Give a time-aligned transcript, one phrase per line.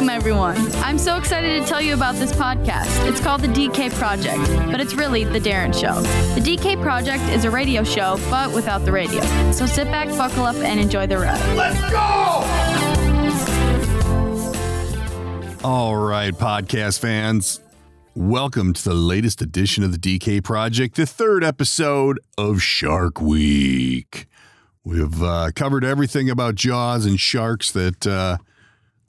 [0.00, 0.56] Welcome, everyone.
[0.76, 3.06] I'm so excited to tell you about this podcast.
[3.06, 4.38] It's called The DK Project,
[4.70, 6.00] but it's really The Darren Show.
[6.34, 9.20] The DK Project is a radio show, but without the radio.
[9.52, 11.38] So sit back, buckle up, and enjoy the ride.
[11.54, 11.98] Let's go!
[15.68, 17.60] All right, podcast fans.
[18.14, 24.26] Welcome to the latest edition of the DK Project, the third episode of Shark Week.
[24.82, 28.38] We've uh, covered everything about Jaws and sharks that uh,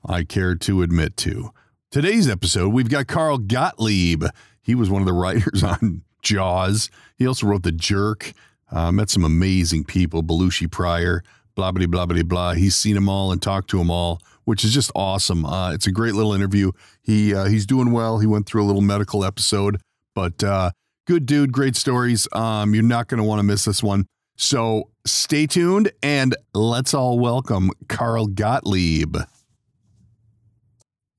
[0.06, 1.52] I care to admit to.
[1.92, 4.24] Today's episode, we've got Carl Gottlieb.
[4.62, 6.90] He was one of the writers on Jaws.
[7.18, 8.34] He also wrote The Jerk.
[8.72, 11.24] Uh, met some amazing people, Belushi Pryor,
[11.56, 12.54] blah, blah, blah, blah, blah.
[12.54, 15.46] He's seen them all and talked to them all, which is just awesome.
[15.46, 16.72] Uh, it's a great little interview.
[17.02, 18.20] He uh, He's doing well.
[18.20, 19.82] He went through a little medical episode,
[20.16, 20.72] but uh,
[21.06, 22.30] good dude, great stories.
[22.32, 24.06] Um, you're not going to want to miss this one.
[24.38, 29.18] So stay tuned and let's all welcome Carl Gottlieb.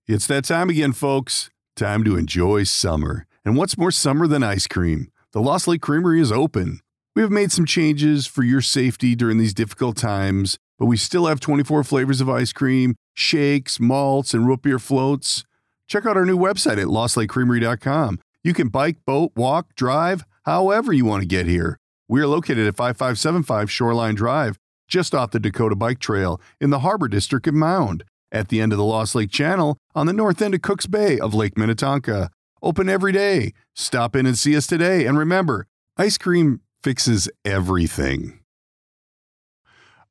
[0.09, 1.48] It's that time again, folks.
[1.77, 3.24] Time to enjoy summer.
[3.45, 5.13] And what's more summer than ice cream?
[5.30, 6.80] The Lost Lake Creamery is open.
[7.15, 11.27] We have made some changes for your safety during these difficult times, but we still
[11.27, 15.45] have 24 flavors of ice cream, shakes, malts, and root beer floats.
[15.87, 18.18] Check out our new website at lostlakecreamery.com.
[18.43, 21.79] You can bike, boat, walk, drive, however you want to get here.
[22.09, 26.80] We are located at 5575 Shoreline Drive, just off the Dakota Bike Trail in the
[26.80, 28.02] Harbor District of Mound,
[28.33, 31.21] at the end of the Lost Lake Channel on the north end of Cooks Bay
[31.21, 32.30] of Lake Minnetonka.
[32.63, 33.52] Open every day.
[33.74, 35.07] Stop in and see us today.
[35.07, 35.66] And remember,
[35.97, 38.41] ice cream fixes everything.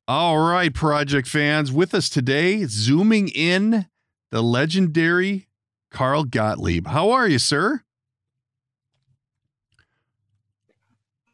[0.08, 3.86] All right, project fans, with us today, zooming in,
[4.30, 5.48] the legendary
[5.90, 6.88] Carl Gottlieb.
[6.88, 7.82] How are you, sir?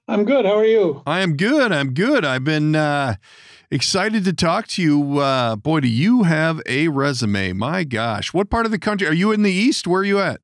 [0.06, 0.45] I'm good.
[0.45, 1.02] How are you?
[1.06, 1.70] I am good.
[1.70, 2.25] I'm good.
[2.25, 3.17] I've been uh,
[3.70, 5.19] excited to talk to you.
[5.19, 7.52] Uh, boy, do you have a resume?
[7.52, 9.86] My gosh, what part of the country are you in the east?
[9.86, 10.41] Where are you at?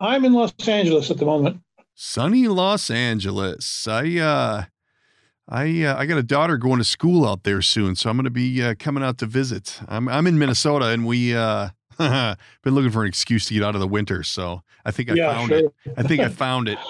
[0.00, 1.60] I'm in Los Angeles at the moment.
[1.94, 3.88] Sunny Los Angeles.
[3.88, 4.64] I uh,
[5.48, 8.24] I uh, I got a daughter going to school out there soon, so I'm going
[8.24, 9.80] to be uh, coming out to visit.
[9.88, 12.36] I'm I'm in Minnesota, and we uh, been
[12.74, 14.22] looking for an excuse to get out of the winter.
[14.22, 15.58] So I think I Yeah, found sure.
[15.58, 15.74] it.
[15.96, 16.80] I think I found it.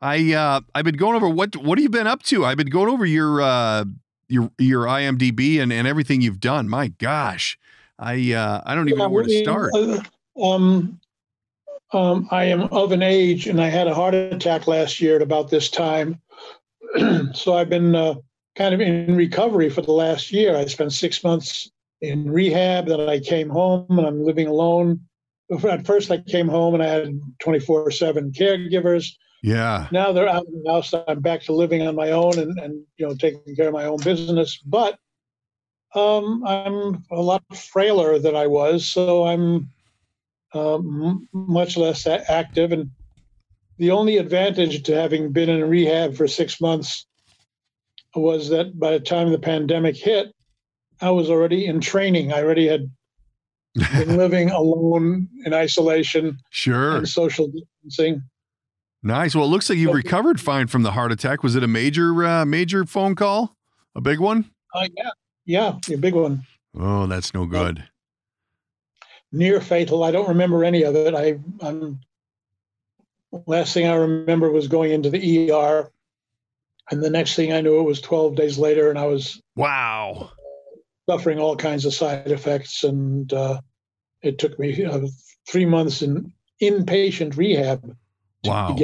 [0.00, 2.46] I uh, I've been going over what what have you been up to?
[2.46, 3.84] I've been going over your uh,
[4.30, 6.68] your your IMDb and, and everything you've done.
[6.68, 7.58] My gosh,
[7.98, 9.74] I uh, I don't even know where to start.
[9.74, 10.00] uh,
[10.40, 11.00] Um,
[11.92, 15.22] um, I am of an age, and I had a heart attack last year at
[15.22, 16.20] about this time.
[17.34, 18.14] so I've been uh,
[18.56, 20.56] kind of in recovery for the last year.
[20.56, 21.70] I spent six months
[22.00, 22.86] in rehab.
[22.86, 25.00] Then I came home, and I'm living alone.
[25.68, 29.16] At first, I came home and I had 24 7 caregivers.
[29.42, 30.92] Yeah, now they're out of the house.
[31.08, 33.84] I'm back to living on my own and, and you know taking care of my
[33.84, 34.58] own business.
[34.58, 34.98] But
[35.94, 39.70] um, I'm a lot frailer than I was, so I'm
[40.52, 42.72] um, much less active.
[42.72, 42.90] And
[43.78, 47.06] the only advantage to having been in rehab for six months
[48.14, 50.34] was that by the time the pandemic hit,
[51.00, 52.32] I was already in training.
[52.32, 52.90] I already had
[53.74, 56.96] been living alone in isolation sure.
[56.96, 58.22] and social distancing.
[59.02, 59.34] Nice.
[59.34, 61.42] Well, it looks like you recovered fine from the heart attack.
[61.42, 63.56] Was it a major uh, major phone call?
[63.94, 64.50] A big one?
[64.74, 65.10] Uh, yeah,
[65.46, 66.42] yeah, a big one.
[66.78, 67.82] Oh, that's no good.
[69.32, 70.04] near fatal.
[70.04, 71.14] I don't remember any of it.
[71.14, 72.00] I I'm
[73.46, 75.90] last thing I remember was going into the ER,
[76.90, 80.30] and the next thing I knew, it was 12 days later, and I was Wow.
[81.08, 83.60] suffering all kinds of side effects, and uh,
[84.22, 85.06] it took me uh,
[85.48, 86.32] three months in
[86.62, 87.96] inpatient rehab
[88.44, 88.76] Wow.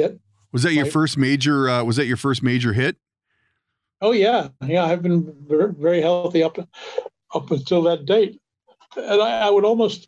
[0.51, 2.95] Was that your first major uh, was that your first major hit?
[4.01, 4.85] Oh yeah, yeah.
[4.85, 6.57] I've been ver- very healthy up
[7.33, 8.39] up until that date,
[8.95, 10.07] and I, I would almost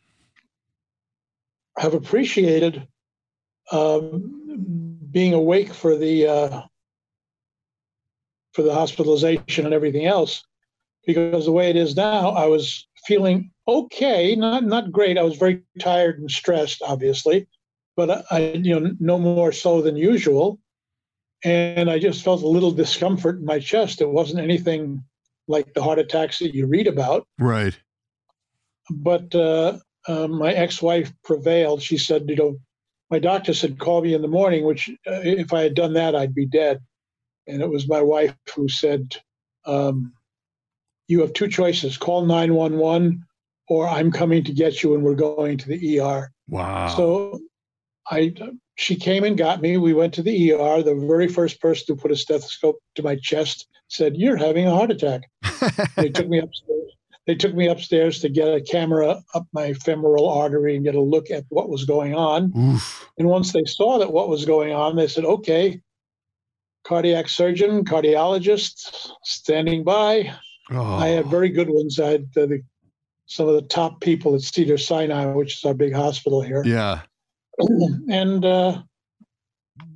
[1.77, 2.87] have appreciated
[3.71, 6.61] um, being awake for the uh,
[8.53, 10.43] for the hospitalization and everything else,
[11.05, 15.17] because the way it is now, I was feeling okay, not not great.
[15.17, 17.47] I was very tired and stressed, obviously,
[17.99, 20.47] but I, I you know no more so than usual
[21.43, 24.01] and I just felt a little discomfort in my chest.
[24.01, 25.03] It wasn't anything
[25.47, 27.75] like the heart attacks that you read about, Right.
[28.89, 31.81] but uh, uh, my ex-wife prevailed.
[31.81, 32.57] She said, "You know,
[33.09, 36.15] my doctor said call me in the morning, which uh, if I had done that,
[36.15, 36.79] I'd be dead."
[37.47, 39.15] And it was my wife who said,
[39.65, 40.13] um,
[41.07, 43.23] "You have two choices: call nine one one,
[43.67, 46.87] or I'm coming to get you, and we're going to the ER." Wow.
[46.97, 47.39] So
[48.09, 48.33] I
[48.75, 49.77] she came and got me.
[49.77, 50.81] We went to the ER.
[50.81, 54.71] The very first person who put a stethoscope to my chest said, "You're having a
[54.71, 55.29] heart attack."
[55.95, 56.91] they took me upstairs.
[57.27, 61.01] they took me upstairs to get a camera up my femoral artery and get a
[61.01, 62.51] look at what was going on.
[62.57, 63.09] Oof.
[63.17, 65.81] And once they saw that what was going on, they said, okay,
[66.83, 70.33] cardiac surgeon, cardiologist, standing by.
[70.71, 70.95] Oh.
[70.95, 71.99] I had very good ones.
[71.99, 72.63] I had uh, the,
[73.27, 76.63] some of the top people at Cedar Sinai, which is our big hospital here.
[76.65, 77.01] yeah.
[77.59, 78.81] And uh,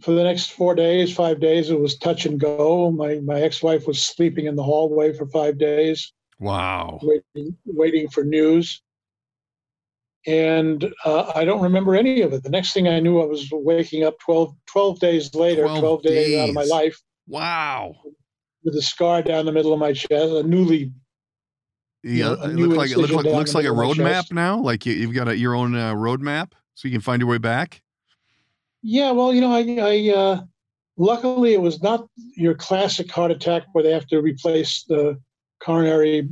[0.02, 2.92] for the next four days, five days, it was touch and go.
[2.92, 7.00] My my ex-wife was sleeping in the hallway for five days, Wow.
[7.02, 8.82] waiting waiting for news.
[10.26, 12.44] And uh, I don't remember any of it.
[12.44, 16.04] The next thing I knew, I was waking up 12, 12 days later, 12 12,
[16.04, 17.96] days out of my life, Wow.
[18.64, 20.94] with a scar down the middle of my chest, a newly
[22.04, 23.98] Yeah, a it new look like it look incision like, looks like a middle road
[23.98, 24.62] map now.
[24.62, 27.30] Like you, you've got a, your own uh, road map, so you can find your
[27.30, 27.82] way back.
[28.82, 30.42] Yeah, well, you know, I, I uh,
[30.98, 35.20] luckily it was not your classic heart attack where they have to replace the
[35.62, 36.28] coronary,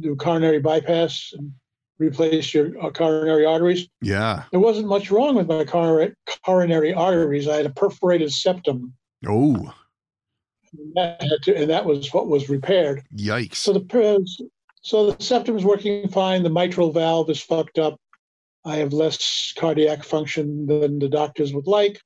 [0.00, 1.52] do coronary bypass and
[1.98, 3.88] replace your uh, coronary arteries.
[4.00, 4.44] Yeah.
[4.52, 7.48] There wasn't much wrong with my coronary, coronary arteries.
[7.48, 8.94] I had a perforated septum,
[9.26, 9.74] Oh,
[10.72, 13.02] and that, to, and that was what was repaired.
[13.16, 13.56] yikes.
[13.56, 14.24] So the
[14.82, 16.42] so the septum is working fine.
[16.42, 18.00] The mitral valve is fucked up.
[18.64, 22.00] I have less cardiac function than the doctors would like.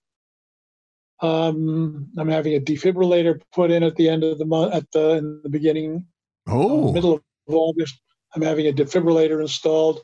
[1.20, 5.10] Um, I'm having a defibrillator put in at the end of the month, at the
[5.12, 6.06] in the beginning,
[6.48, 7.98] uh, oh, middle of August.
[8.34, 10.00] I'm having a defibrillator installed,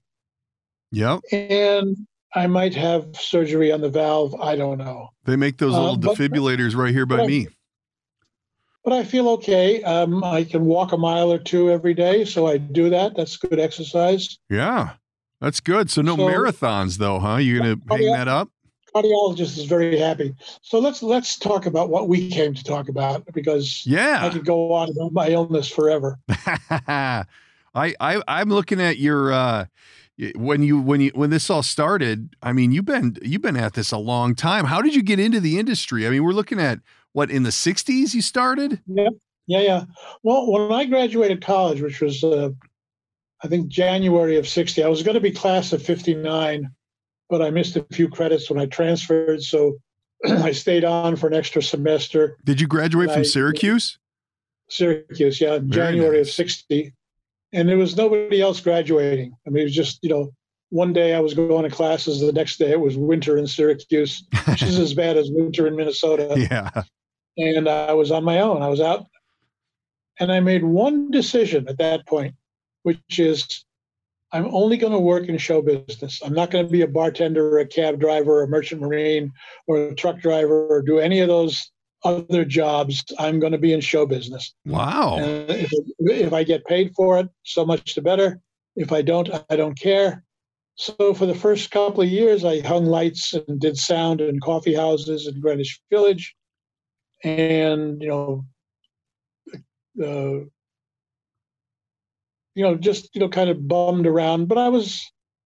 [0.92, 1.20] yep.
[1.32, 1.96] and
[2.34, 4.34] I might have surgery on the valve.
[4.40, 7.26] I don't know, They make those Uh, little but- defibrillators right here by but I-
[7.26, 7.48] me.
[8.84, 9.82] but I feel okay.
[9.82, 13.16] Um, I can walk a mile or two every day, so I do that.
[13.16, 14.38] That's good exercise.
[14.48, 14.94] Yeah,
[15.40, 15.90] that's good.
[15.90, 17.36] So no So- marathons though, huh?
[17.36, 18.48] You're gonna hang that up?
[18.94, 20.34] cardiologist is very happy.
[20.62, 24.44] So let's let's talk about what we came to talk about because yeah, I could
[24.44, 26.18] go on about my illness forever.
[26.78, 27.24] I,
[27.74, 29.66] I I'm looking at your uh
[30.34, 33.74] when you when you when this all started, I mean you've been you've been at
[33.74, 34.66] this a long time.
[34.66, 36.06] How did you get into the industry?
[36.06, 36.80] I mean, we're looking at
[37.12, 38.80] what in the 60s you started?
[38.86, 39.12] Yep.
[39.46, 39.84] Yeah, yeah.
[40.22, 42.50] Well, when I graduated college, which was uh,
[43.42, 46.70] I think January of '60, I was going to be class of '59,
[47.28, 49.78] but I missed a few credits when I transferred, so
[50.26, 52.36] I stayed on for an extra semester.
[52.44, 53.98] Did you graduate from I- Syracuse?
[54.68, 56.28] Syracuse, yeah, January nice.
[56.28, 56.92] of '60,
[57.52, 59.34] and there was nobody else graduating.
[59.46, 60.32] I mean, it was just you know,
[60.68, 64.24] one day I was going to classes, the next day it was winter in Syracuse,
[64.46, 66.34] which is as bad as winter in Minnesota.
[66.50, 66.82] yeah.
[67.36, 68.62] and I was on my own.
[68.62, 69.06] I was out,
[70.20, 72.34] and I made one decision at that point,
[72.82, 73.64] which is
[74.32, 76.20] I'm only going to work in show business.
[76.24, 79.32] I'm not going to be a bartender or a cab driver or a merchant marine
[79.66, 81.70] or a truck driver or do any of those
[82.04, 83.02] other jobs.
[83.18, 84.54] I'm going to be in show business.
[84.64, 85.16] Wow.
[85.18, 88.40] And if, if I get paid for it, so much the better.
[88.76, 90.24] If I don't, I don't care.
[90.76, 94.74] So for the first couple of years, I hung lights and did sound in coffee
[94.74, 96.34] houses in Greenwich Village,
[97.22, 98.44] and you know,
[100.02, 100.46] uh,
[102.54, 104.46] you know, just you know, kind of bummed around.
[104.46, 105.04] But I was,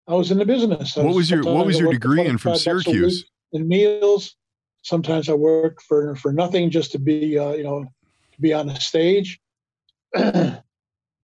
[0.08, 0.96] I was in the business.
[0.96, 3.24] I What was your what was your degree in from 25 bucks a week Syracuse?
[3.52, 4.36] in meals.
[4.82, 8.66] Sometimes I worked for for nothing just to be uh, you know to be on
[8.66, 9.40] the stage.
[10.12, 10.62] but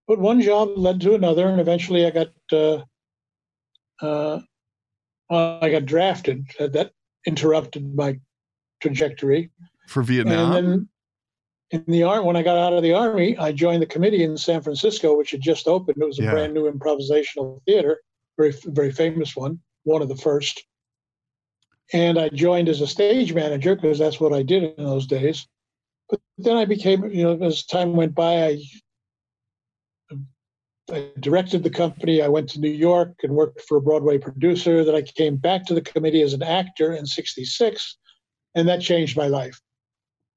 [0.07, 2.83] one job led to another, and eventually I got uh,
[4.01, 4.41] uh,
[5.29, 6.47] well, I got drafted.
[6.59, 6.93] That, that
[7.27, 8.19] interrupted my
[8.81, 9.51] trajectory.
[9.89, 10.53] For Vietnam?
[10.53, 10.89] And then
[11.71, 14.37] in the army, when I got out of the army, I joined the committee in
[14.37, 16.03] San Francisco, which had just opened.
[16.03, 16.33] It was a Yeah.
[16.33, 18.01] brand new improvisational theater,
[18.37, 20.65] very very famous one, one of the first.
[21.93, 25.47] And I joined as a stage manager because that's what I did in those days.
[26.09, 28.63] But then I became, you know, as time went by, I,
[30.93, 32.21] I directed the company.
[32.21, 34.85] I went to New York and worked for a Broadway producer.
[34.85, 37.97] Then I came back to the committee as an actor in '66,
[38.57, 39.61] and that changed my life.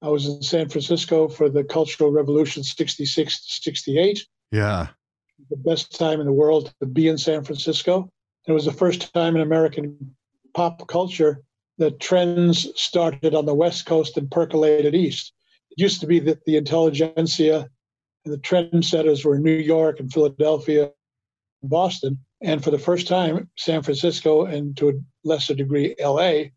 [0.04, 4.88] I was in San Francisco for the Cultural Revolution '66 to '68 yeah.
[5.50, 8.10] the best time in the world to be in San Francisco.
[8.46, 10.14] It was the first time in American
[10.54, 11.42] pop culture
[11.78, 15.32] that trends started on the West Coast and percolated east.
[15.72, 17.70] It used to be that the intelligentsia
[18.26, 20.92] and the trendsetters were in New York and Philadelphia
[21.62, 22.20] and Boston.
[22.42, 24.94] And for the first time, San Francisco and to a
[25.24, 26.50] lesser degree, LA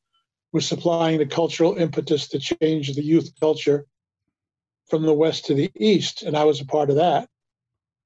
[0.56, 3.84] was supplying the cultural impetus to change the youth culture
[4.88, 6.22] from the West to the East.
[6.22, 7.28] And I was a part of that.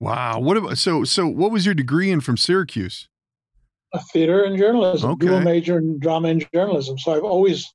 [0.00, 0.40] Wow.
[0.40, 3.09] What about so so what was your degree in from Syracuse?
[3.92, 5.26] a theater and journalism, Okay.
[5.26, 6.97] dual major in drama and journalism.
[6.99, 7.66] So I've always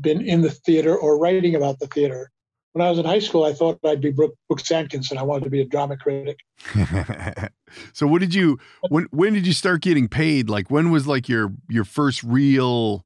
[0.00, 2.30] been in the theater or writing about the theater.
[2.72, 5.18] when I was in high school, I thought I'd be Brooke, Brooks Atkinson.
[5.18, 6.38] I wanted to be a drama critic.
[7.92, 8.58] so what did you
[8.88, 10.48] when when did you start getting paid?
[10.50, 13.04] Like when was like your your first real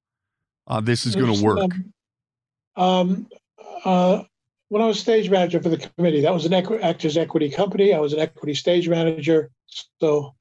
[0.66, 1.70] uh, this is going to work?
[2.76, 3.28] Um,
[3.84, 4.22] uh,
[4.68, 7.92] when I was stage manager for the committee, that was an equi- actors equity company.
[7.92, 9.50] I was an equity stage manager.
[10.00, 10.34] So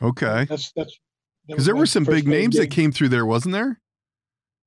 [0.00, 0.98] okay, that's that's
[1.46, 3.80] because there were some big names that came through there, wasn't there?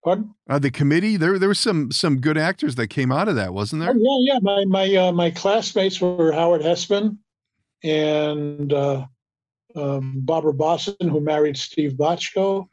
[0.04, 0.36] Pardon?
[0.48, 3.54] Uh, the committee there there was some some good actors that came out of that,
[3.54, 3.92] wasn't there?
[3.92, 4.39] Oh, yeah, yeah.
[4.42, 7.18] My my uh, my classmates were Howard Hesseman
[7.84, 9.06] and uh,
[9.75, 12.68] um, Barbara Bosson, who married Steve Bochco,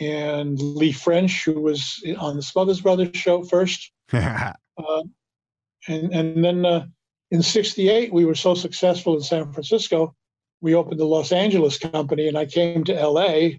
[0.00, 3.92] and Leigh French, who was on the Smothers Brothers show first.
[4.12, 4.52] uh,
[5.88, 6.86] and and then uh,
[7.30, 10.14] in '68, we were so successful in San Francisco,
[10.60, 13.58] we opened the Los Angeles company, and I came to LA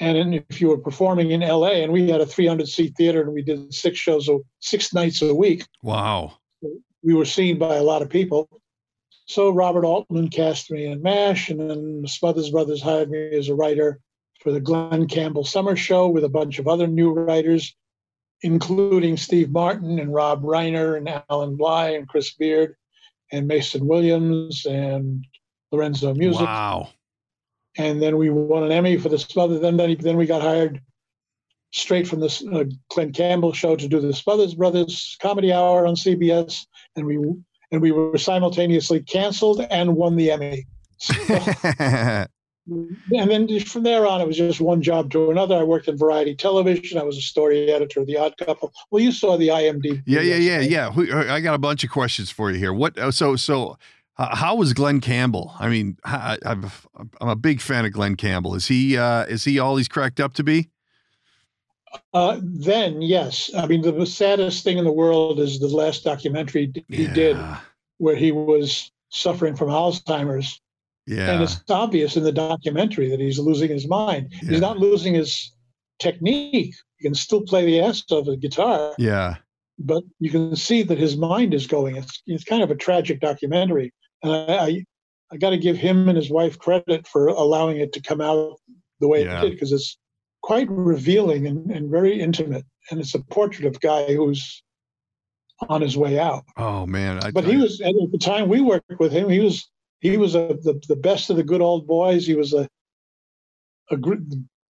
[0.00, 3.32] and if you were performing in LA, and we had a 300 seat theater, and
[3.32, 4.28] we did six shows,
[4.60, 5.66] six nights a week.
[5.82, 6.38] Wow.
[7.02, 8.48] We were seen by a lot of people.
[9.26, 13.48] So Robert Altman cast me in MASH, and then the Smothers Brothers hired me as
[13.48, 14.00] a writer
[14.40, 17.74] for the Glen Campbell Summer Show with a bunch of other new writers,
[18.42, 22.74] including Steve Martin and Rob Reiner and Allan Blye and Chris Bearde
[23.32, 25.24] and Mason Williams and
[25.72, 26.46] Lorenzo Music.
[26.46, 26.88] Wow
[27.78, 29.60] and then we won an Emmy for the Smothers.
[29.60, 30.82] Then then, we got hired
[31.70, 35.94] straight from the uh, Glen Campbell show to do the Smothers Brothers Comedy Hour on
[35.94, 36.66] CBS,
[36.96, 37.16] and we
[37.70, 40.66] and we were simultaneously canceled and won the Emmy.
[41.00, 41.14] So,
[42.68, 45.56] and then from there on, it was just one job to another.
[45.56, 46.98] I worked in variety television.
[46.98, 48.72] I was a story editor of The Odd Couple.
[48.90, 50.02] Well, you saw the IMDb.
[50.06, 50.88] Yeah, yeah, yeah, yeah.
[50.88, 52.72] Uh, I got a bunch of questions for you here.
[52.72, 52.98] What?
[52.98, 53.78] Uh, so, so
[54.18, 55.54] uh, how was Glen Campbell?
[55.58, 56.70] I mean, I, am
[57.20, 58.54] a big fan of Glen Campbell.
[58.54, 60.68] Is he uh, is he all he's cracked up to be?
[62.12, 63.50] Uh, then yes.
[63.56, 67.14] I mean, the saddest thing in the world is the last documentary he yeah.
[67.14, 67.38] did,
[67.98, 70.60] where he was suffering from Alzheimer's.
[71.08, 74.28] Yeah, and it's obvious in the documentary that he's losing his mind.
[74.42, 74.50] Yeah.
[74.50, 75.52] He's not losing his
[75.98, 76.74] technique.
[76.98, 78.94] He can still play the ass of a guitar.
[78.98, 79.36] Yeah,
[79.78, 81.96] but you can see that his mind is going.
[81.96, 84.84] It's it's kind of a tragic documentary and I, I,
[85.32, 88.56] I got to give him and his wife credit for allowing it to come out
[89.00, 89.38] the way yeah.
[89.38, 89.98] it did because it's
[90.42, 92.64] quite revealing and, and very intimate.
[92.90, 94.62] And it's a portrait of a guy who's
[95.68, 96.44] on his way out.
[96.56, 97.22] Oh man!
[97.22, 99.28] I, but he was at the time we worked with him.
[99.28, 99.68] He was
[100.00, 102.26] he was a, the the best of the good old boys.
[102.26, 102.68] He was a
[103.90, 103.96] a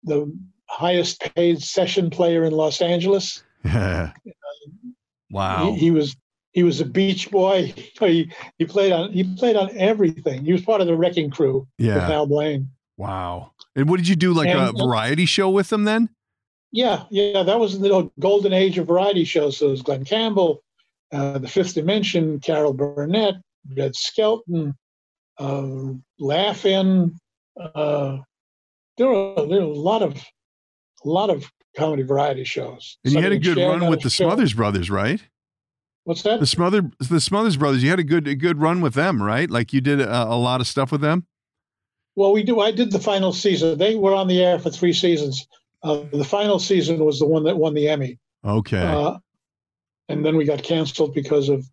[0.04, 0.32] the
[0.70, 3.44] highest paid session player in Los Angeles.
[3.74, 4.12] wow!
[5.72, 6.16] He, he, was
[6.52, 7.74] he was a beach boy.
[8.00, 10.46] He he played on he played on everything.
[10.46, 11.96] He was part of the Wrecking Crew yeah.
[11.96, 12.70] with Hal Blaine.
[12.98, 13.52] Wow!
[13.76, 14.34] And what did you do?
[14.34, 16.10] Like and, a variety show with them then?
[16.72, 17.44] Yeah, yeah.
[17.44, 19.58] That was the golden age of variety shows.
[19.58, 20.64] So it was Glen Campbell,
[21.12, 23.36] uh, The Fifth Dimension, Carol Burnett,
[23.76, 24.76] Red Skelton,
[25.40, 27.18] uh, Laugh-In.
[27.60, 28.18] Uh,
[28.98, 32.98] there were there were a lot of a lot of comedy variety shows.
[33.04, 34.26] And you had a good run with the show.
[34.26, 35.22] Smothers Brothers, right?
[36.04, 36.40] What's that?
[36.40, 37.84] The Smothers, the Smothers Brothers.
[37.84, 39.50] You had a good, a good run with them, right?
[39.50, 41.26] Like you did a, a, lot of stuff with them.
[42.16, 42.62] Well, we do.
[42.62, 43.78] I did the final season.
[43.78, 45.48] They were on the air for three seasons.
[45.84, 48.18] Uh, the final season was the one that won the Emmy.
[48.46, 48.82] Okay.
[48.82, 49.18] Uh,
[50.10, 51.68] and then we got canceled because of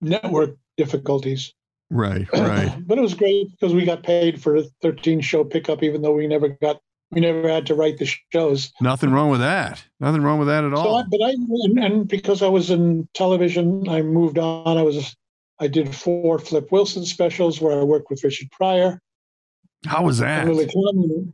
[0.00, 1.54] network difficulties.
[1.90, 2.74] Right, right.
[2.86, 6.14] but it was great because we got paid for a 13 show pickup, even though
[6.14, 6.80] we never got
[7.12, 8.72] we never had to write the shows.
[8.80, 9.84] Nothing wrong with that.
[10.00, 10.84] Nothing wrong with that at all.
[10.84, 14.76] So I, but I and, and, because I was in television, I moved on.
[14.76, 15.14] I was
[15.60, 19.00] I did four Flip Wilson specials where I worked with Richard Pryor.
[19.86, 20.46] How was that?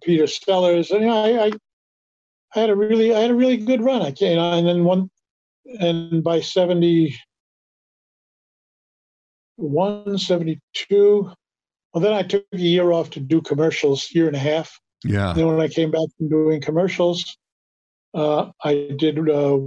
[0.03, 1.51] Peter Sellers, and you know, I, I,
[2.55, 4.03] I had a really I had a really good run.
[4.03, 5.11] I you know, and then one
[5.81, 7.17] and by 70
[9.63, 11.33] 172
[11.93, 15.33] well then i took a year off to do commercials year and a half yeah.
[15.33, 17.37] Then when I came back from doing commercials,
[18.15, 19.59] uh, I did uh,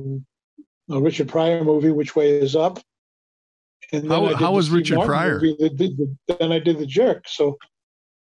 [0.90, 2.80] a Richard Pryor movie, Which Way Is Up.
[3.92, 5.34] And how, how was Richard Martin Pryor?
[5.36, 7.28] Movie, the, the, the, then I did The Jerk.
[7.28, 7.58] So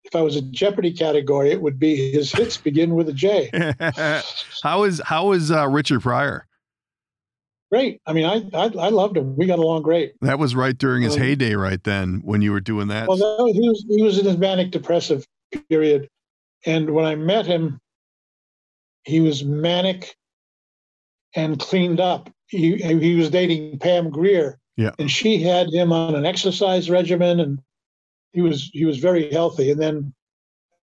[0.03, 3.50] if I was a Jeopardy category, it would be his hits begin with a J.
[4.63, 6.45] how is how is uh, Richard Pryor?
[7.72, 8.00] Great.
[8.05, 9.36] I mean, I, I, I loved him.
[9.36, 10.13] We got along great.
[10.22, 13.07] That was right during his um, heyday, right then, when you were doing that.
[13.07, 15.25] Well, that was, he was he was in his manic depressive
[15.69, 16.10] period,
[16.65, 17.79] and when I met him,
[19.03, 20.15] he was manic
[21.36, 22.29] and cleaned up.
[22.48, 24.60] He, he was dating Pam Grier.
[24.77, 24.91] Yeah.
[25.00, 27.60] And she had him on an exercise regimen and
[28.34, 29.72] he was he was very healthy.
[29.72, 30.13] And then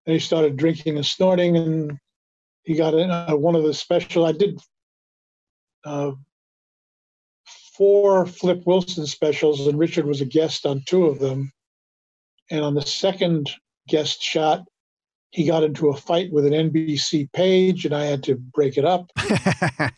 [0.06, 1.98] he started drinking and snorting and
[2.62, 4.60] he got in uh, one of the special I did
[5.84, 6.12] uh,
[7.72, 11.52] four Flip Wilson specials, and Richard was a guest on two of them.
[12.50, 13.50] And on the second
[13.88, 14.64] guest shot,
[15.30, 18.84] he got into a fight with an NBC page, and I had to break it
[18.84, 19.10] up.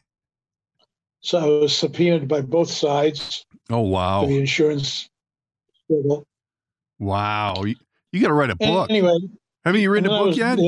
[1.20, 4.26] so I was subpoenaed by both sides oh wow!
[4.26, 5.08] the insurance
[5.84, 6.26] struggle.
[7.00, 7.74] Wow, you,
[8.12, 8.88] you got to write a book.
[8.90, 9.18] Anyway,
[9.64, 10.58] haven't you written a book was, yet?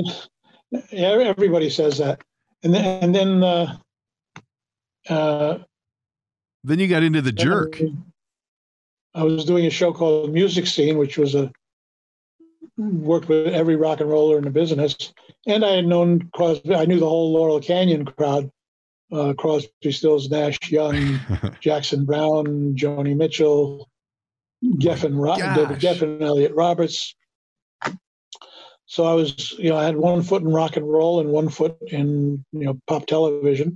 [0.90, 2.22] Yeah, everybody says that,
[2.64, 3.76] and then and then uh,
[5.08, 5.58] uh,
[6.66, 7.80] then you got into the jerk.
[9.14, 11.50] I was doing a show called Music Scene, which was a
[12.76, 15.14] worked with every rock and roller in the business,
[15.46, 16.74] and I had known Crosby.
[16.74, 18.50] I knew the whole Laurel Canyon crowd:
[19.12, 21.20] uh, Crosby, Stills, Nash, Young,
[21.60, 23.88] Jackson Browne, Joni Mitchell,
[24.62, 27.14] Geffen, Ro- David Geffen, Elliot Roberts.
[28.88, 31.48] So I was, you know, I had one foot in rock and roll and one
[31.48, 33.74] foot in, you know, pop television.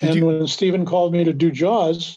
[0.00, 2.16] Did and you- when Steven called me to do Jaws,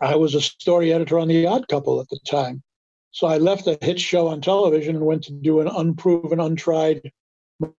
[0.00, 2.62] I was a story editor on The Odd Couple at the time.
[3.10, 7.10] So I left a hit show on television and went to do an unproven, untried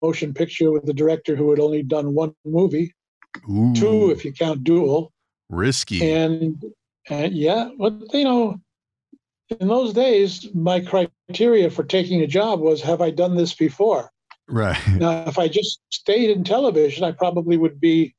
[0.01, 2.93] motion picture with the director who had only done one movie,
[3.49, 5.11] Ooh, two if you count Duel.
[5.49, 6.11] risky.
[6.11, 6.61] And,
[7.09, 8.59] and yeah, but you know,
[9.59, 14.11] in those days, my criteria for taking a job was have I done this before?
[14.47, 14.77] right.
[14.97, 18.15] Now, if I just stayed in television, I probably would be,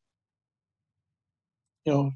[1.84, 2.12] you know,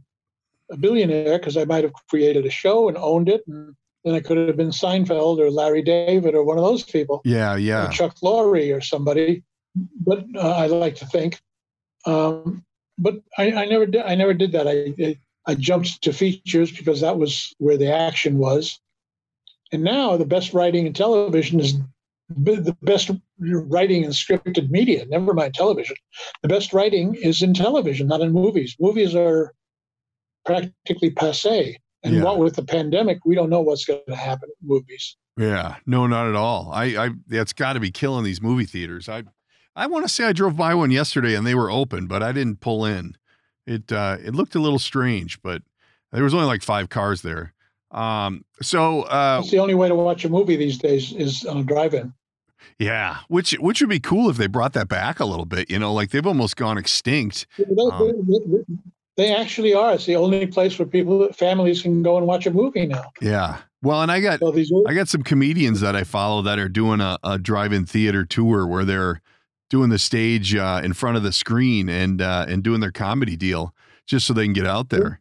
[0.71, 3.43] a billionaire because I might have created a show and owned it.
[3.47, 7.21] And then I could have been Seinfeld or Larry David or one of those people,
[7.25, 7.89] Yeah, or yeah.
[7.91, 9.43] Chuck Lorre or somebody.
[9.75, 11.41] But uh, I like to think.
[12.07, 12.65] Um,
[12.99, 14.03] but I, I never did.
[14.03, 14.69] I never did that.
[14.69, 18.81] I, I I jumped to features because that was where the action was.
[19.73, 21.75] And now the best writing in television is
[22.29, 25.97] the best writing in scripted media, never mind television.
[26.43, 28.77] The best writing is in television, not in movies.
[28.79, 29.53] Movies are
[30.45, 31.79] practically passe.
[32.03, 32.23] And Yeah.
[32.23, 35.17] what with the pandemic, we don't know what's going to happen in movies.
[35.39, 36.71] Yeah, no, not at all.
[36.73, 39.09] I, I, that's got to be killing these movie theaters.
[39.09, 39.25] I,
[39.75, 42.33] I want to say I drove by one yesterday and they were open, but I
[42.33, 43.17] didn't pull in.
[43.67, 45.63] It, uh, it looked a little strange, but
[46.13, 47.55] there was only like five cars there.
[47.91, 51.59] Um, so, uh, That's the only way to watch a movie these days is on
[51.59, 52.13] a drive-in.
[52.79, 55.71] Yeah, which, which would be cool if they brought that back a little bit.
[55.71, 57.47] You know, like they've almost gone extinct.
[57.59, 58.75] They, Um, they-
[59.17, 59.95] they actually are.
[59.95, 63.13] It's the only place where people, families, can go and watch a movie now.
[63.21, 63.59] Yeah.
[63.81, 66.69] Well, and I got, So these, I got some comedians that I follow that are
[66.69, 69.21] doing a, a drive-in theater tour where they're
[69.71, 73.37] doing the stage uh, in front of the screen and uh, and doing their comedy
[73.37, 73.73] deal
[74.05, 75.21] just so they can get out there.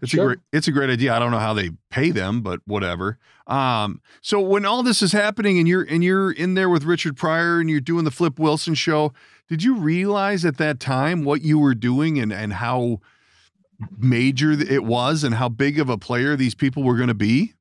[0.00, 0.22] It's Sure.
[0.22, 1.14] a great it's a great idea.
[1.14, 3.18] I don't know how they pay them, but whatever.
[3.46, 7.16] Um, so when all this is happening and you're and you're in there with Richard
[7.16, 9.12] Pryor and you're doing the Flip Wilson show,
[9.48, 13.00] did you realize at that time what you were doing and and how
[13.96, 17.54] major it was and how big of a player these people were going to be?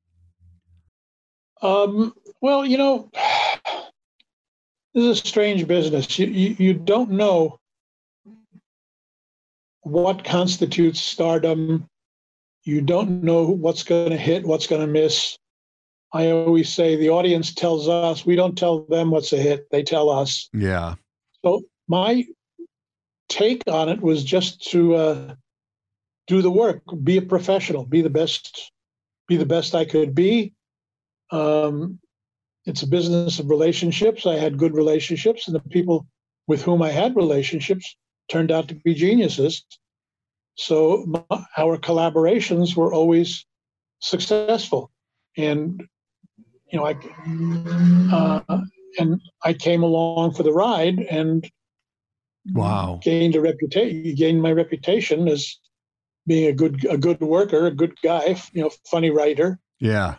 [1.62, 3.10] Um, well, you know,
[4.94, 6.18] this is a strange business.
[6.20, 7.60] You, you, you don't know
[9.82, 11.88] what constitutes stardom.
[12.68, 15.38] You don't know what's going to hit, what's going to miss.
[16.14, 19.84] I always say the audience tells us, we don't tell them what's a hit, they
[19.84, 20.50] tell us.
[20.54, 20.96] Yeah.
[21.46, 22.26] So my
[23.30, 25.36] take on it was just to uh,
[26.28, 28.74] do the work, be a professional, be the best,
[29.30, 30.54] be the best I could be.
[31.32, 32.00] Um,
[32.66, 34.26] it's a business of relationships.
[34.26, 36.06] I had good relationships, and the people
[36.48, 37.96] with whom I had relationships
[38.30, 39.64] turned out to be geniuses.
[40.58, 43.46] So my, our collaborations were always
[44.02, 44.92] successful,
[45.38, 45.84] and
[46.72, 46.96] you know, I
[48.12, 48.62] uh,
[49.00, 51.48] and I came along for the ride and
[52.54, 53.00] Wow.
[53.04, 54.16] gained a reputation.
[54.16, 55.58] Gained my reputation as
[56.26, 59.60] being a good a good worker, a good guy, you know, funny writer.
[59.80, 60.16] Yeah.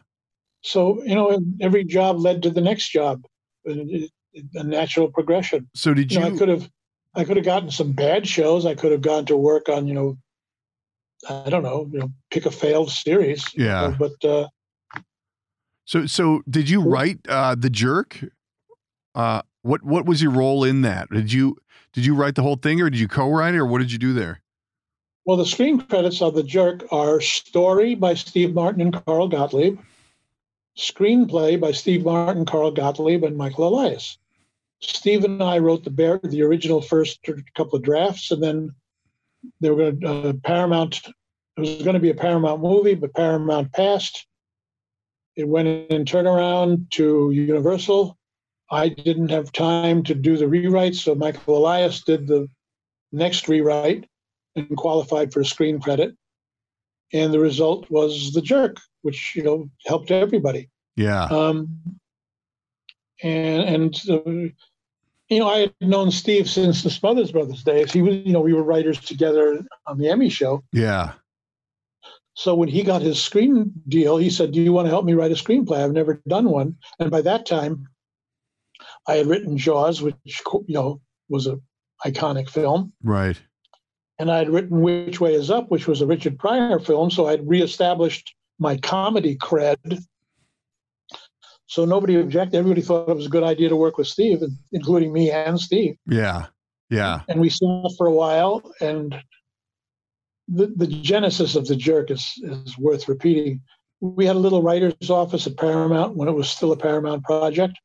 [0.63, 3.25] So you know, every job led to the next job,
[3.65, 5.69] and it- it- a natural progression.
[5.75, 6.71] So did You you know, I could have,
[7.15, 8.67] I could have gotten some bad shows.
[8.67, 10.17] I could have gone to work on, you know,
[11.29, 13.45] I don't know, you know, pick a failed series.
[13.55, 13.89] you Yeah.
[13.89, 14.49] know, but uh,
[15.85, 18.21] So so did you write uh The Jerk?
[19.15, 21.09] Uh what what was your role in that?
[21.11, 21.57] Did you
[21.93, 23.99] did you write the whole thing or did you co-write it or what did you
[23.99, 24.41] do there?
[25.25, 29.79] well, the screen credits of The Jerk are story by Steve Martin and Carl Gottlieb,
[30.79, 34.17] screenplay by Steve Martin, Carl Gottlieb, and Michael Elias.
[34.81, 37.19] Steve and I wrote the bear, the original first
[37.55, 38.75] couple of drafts, and then
[39.61, 41.01] they were going to uh, Paramount.
[41.57, 44.27] It was going to be a Paramount movie, but Paramount passed.
[45.37, 48.17] It went in turnaround to Universal.
[48.71, 52.49] I didn't have time to do the rewrite, so Michael Elias did the
[53.13, 54.07] next rewrite
[54.57, 56.15] and qualified for a screen credit.
[57.13, 60.69] and the result was the jerk, which you know helped everybody.
[60.97, 61.25] Yeah.
[61.25, 61.81] Um,
[63.23, 64.53] and and uh,
[65.29, 67.93] you know, I had known Steve since the Smothers Brothers days.
[67.93, 70.63] He was, you know, we were writers together on the Emmy show.
[70.73, 71.13] Yeah.
[72.35, 75.15] So when he got his screen deal, he said, "Do you want to help me
[75.15, 75.83] write a screenplay?
[75.83, 77.89] I've never done one." And by that time,
[79.09, 81.59] I had written Jaws, which you know was a
[82.07, 83.37] iconic film, Right.
[84.21, 87.11] and I had written Which Way Is Up, which was a Richard Pryor film.
[87.11, 89.77] So I'd reestablished my comedy cred.
[91.69, 92.59] So nobody objected.
[92.59, 95.97] Everybody thought it was a good idea to work with Steve, including me and Steve.
[96.07, 96.47] Yeah.
[96.91, 97.21] Yeah.
[97.29, 99.15] and we saw for a while and
[100.49, 103.61] the, the genesis of the jerk is, is worth repeating
[104.01, 107.79] we had a little writer's office at paramount when it was still a paramount project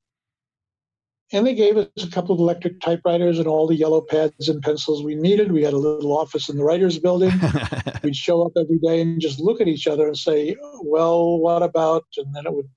[1.33, 4.61] and they gave us a couple of electric typewriters and all the yellow pads and
[4.61, 7.31] pencils we needed we had a little office in the writers building
[8.03, 11.61] we'd show up every day and just look at each other and say well what
[11.61, 12.69] about and then it would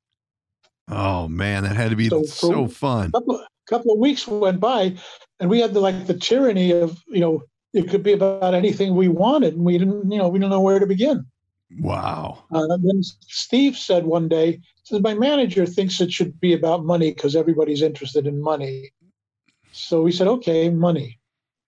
[0.88, 3.12] oh man, that had to be So so, fun.
[3.12, 4.96] couple couple of weeks went by,
[5.40, 8.94] and we had the like the tyranny of you know it could be about anything
[8.94, 11.27] we wanted, and we didn't you know we didn't know where to begin.
[11.81, 12.44] Wow.
[12.55, 16.85] Uh, and then Steve said one day, says my manager thinks it should be about
[16.85, 18.92] money because everybody's interested in money.
[19.72, 21.18] So we said, okay, money.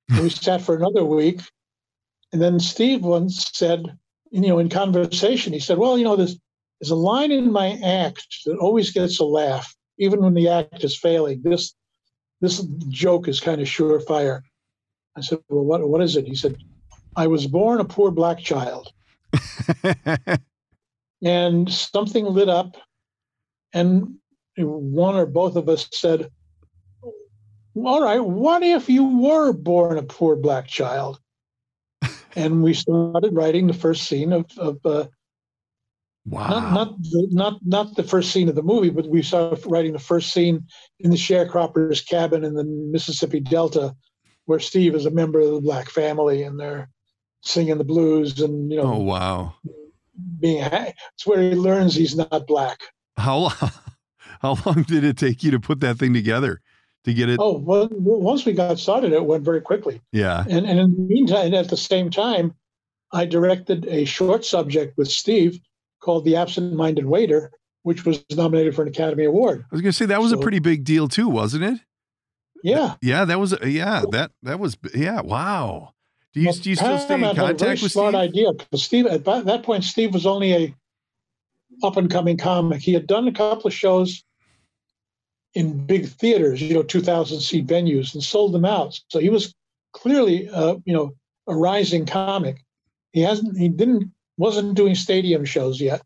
[0.09, 1.40] And we sat for another week,
[2.33, 3.98] and then Steve once said,
[4.31, 6.38] you know, in conversation, he said, well, you know, there's
[6.80, 10.84] there's a line in my act that always gets a laugh, even when the act
[10.84, 11.42] is failing.
[11.42, 11.74] This
[12.40, 14.42] this joke is kind of surefire.
[15.16, 16.26] I said, well, what what is it?
[16.26, 16.56] He said,
[17.16, 18.92] I was born a poor black child
[21.22, 22.76] and something lit up
[23.72, 24.14] and
[24.56, 26.30] one or both of us said
[27.74, 31.20] all right what if you were born a poor black child
[32.36, 35.06] and we started writing the first scene of, of uh,
[36.30, 36.48] wow.
[36.48, 39.92] not not the, not not the first scene of the movie but we started writing
[39.92, 40.66] the first scene
[41.00, 43.94] in the sharecroppers cabin in the mississippi delta
[44.46, 46.88] where steve is a member of the black family and they're
[47.42, 49.54] singing the blues and you know oh wow.
[50.40, 52.80] being it's where he learns he's not black
[53.16, 53.52] How long?
[54.40, 56.60] How long did it take you to put that thing together?
[57.04, 57.38] To get it?
[57.40, 60.44] oh well once we got started it went very quickly Yeah.
[60.48, 62.54] and, and in the meantime at the same time
[63.12, 65.58] i directed a short subject with steve
[66.09, 67.51] called the absent-minded waiter
[67.83, 70.59] which was nominated for an academy award I was gonna say that was a pretty
[70.71, 71.79] big deal too, wasn't it?
[72.64, 73.55] yeah Yeah, that was.
[73.64, 74.77] Yeah, that that was.
[74.94, 75.21] Yeah.
[75.21, 75.94] Wow.
[76.35, 78.29] Do you do you still stay in a very contact with smart Steve?
[78.29, 80.75] idea because Steve at that that point Steve was only a
[81.83, 82.81] up and coming comic.
[82.81, 84.25] He had done a couple of shows
[85.55, 89.01] in big theaters, you know, two thousand seat venues, and sold them out.
[89.09, 89.55] So he was
[89.92, 91.14] clearly, uh, you know,
[91.47, 92.64] a rising comic.
[93.12, 96.01] He hasn't, he didn't, wasn't doing stadium shows yet,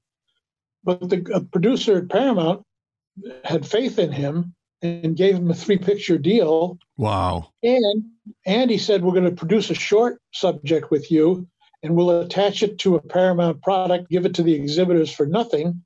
[0.82, 2.62] but the producer at Paramount
[3.44, 7.50] had faith in him and gave him a three picture deal Wow.
[7.62, 8.04] and
[8.46, 11.46] and he said, We're going to produce a short subject with you
[11.82, 15.84] and we'll attach it to a Paramount product, give it to the exhibitors for nothing.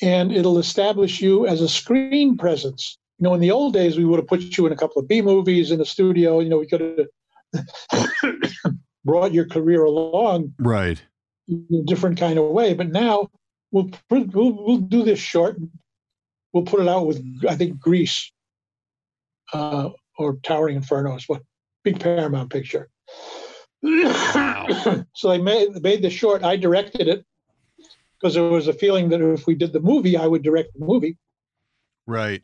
[0.00, 2.98] And it'll establish you as a screen presence.
[3.18, 5.08] You know, in the old days, we would have put you in a couple of
[5.08, 6.40] B movies in the studio.
[6.40, 7.08] You know, we could
[7.52, 8.06] have
[9.04, 11.02] brought your career along Right.
[11.48, 12.74] in a different kind of way.
[12.74, 13.28] But now
[13.70, 15.58] we'll we'll, we'll do this short.
[16.52, 18.30] We'll put it out with I think grease
[19.52, 21.42] uh, or Towering Inferno is what
[21.84, 22.88] big Paramount picture.
[23.82, 26.44] so they made made the short.
[26.44, 27.24] I directed it
[28.20, 30.84] because there was a feeling that if we did the movie, I would direct the
[30.84, 31.16] movie.
[32.06, 32.42] Right.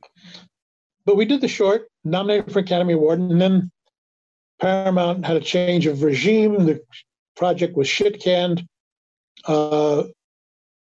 [1.05, 3.71] But we did the short, nominated for Academy Award, and then
[4.61, 6.65] Paramount had a change of regime.
[6.67, 6.81] The
[7.37, 8.67] project was shit canned.
[9.45, 10.05] Uh,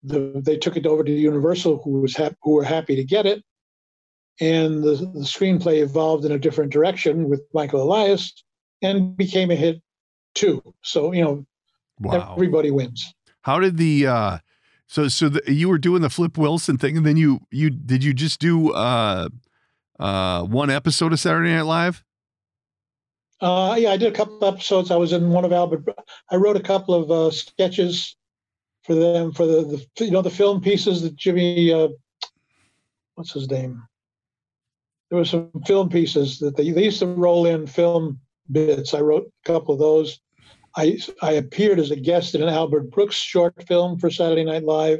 [0.03, 3.25] the, they took it over to Universal, who was hap- who were happy to get
[3.25, 3.43] it,
[4.39, 8.31] and the, the screenplay evolved in a different direction with Michael Elias,
[8.81, 9.81] and became a hit
[10.35, 10.61] too.
[10.83, 11.45] So you know,
[11.99, 12.33] Wow.
[12.33, 13.13] everybody wins.
[13.41, 14.37] How did the uh
[14.85, 18.03] so so the, you were doing the Flip Wilson thing and then you you did
[18.03, 19.29] you just do uh
[19.99, 22.03] uh one episode of Saturday Night Live?
[23.39, 24.89] Uh, yeah, I did a couple episodes.
[24.89, 25.85] I was in one of Albert.
[26.31, 28.15] I wrote a couple of uh, sketches
[28.83, 31.89] for them for the, the you know the film pieces that Jimmy uh,
[33.15, 33.83] what's his name?
[35.09, 38.19] There were some film pieces that they, they used to roll in film
[38.51, 38.93] bits.
[38.93, 40.19] I wrote a couple of those.
[40.75, 44.63] I I appeared as a guest in an Albert Brooks short film for Saturday Night
[44.63, 44.99] Live.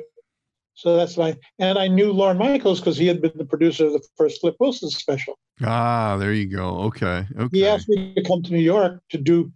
[0.78, 3.94] So that's my and I knew Lorne Michaels because he had been the producer of
[3.94, 5.38] the first Flip Wilson special.
[5.64, 6.68] Ah, there you go.
[6.82, 7.26] Okay.
[7.36, 7.58] Okay.
[7.58, 9.52] He asked me to come to New York to do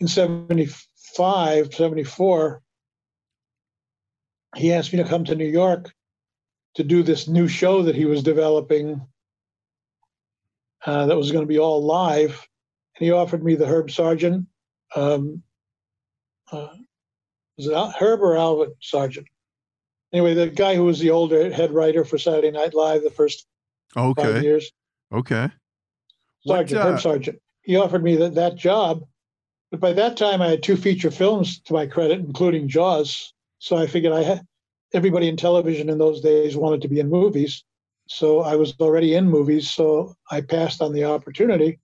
[0.00, 2.62] in 75, 74,
[4.56, 5.92] he asked me to come to New York
[6.74, 9.00] to do this new show that he was developing
[10.86, 12.46] uh, that was going to be all live.
[12.96, 14.46] And he offered me the Herb Sargent.
[14.94, 15.42] Um,
[16.52, 16.68] uh,
[17.56, 19.26] was it Herb or Albert Sargent?
[20.12, 23.46] Anyway, the guy who was the older head writer for Saturday Night Live the first
[23.94, 24.42] five Okay.
[24.42, 24.70] years.
[25.12, 25.48] Okay.
[26.44, 27.38] What, Sargent, uh, Sargent.
[27.62, 29.04] He offered me that, that job.
[29.70, 33.34] But by that time, I had two feature films to my credit, including Jaws.
[33.58, 34.46] So I figured I had
[34.94, 37.64] everybody in television in those days wanted to be in movies.
[38.08, 39.70] So I was already in movies.
[39.70, 41.80] So I passed on the opportunity.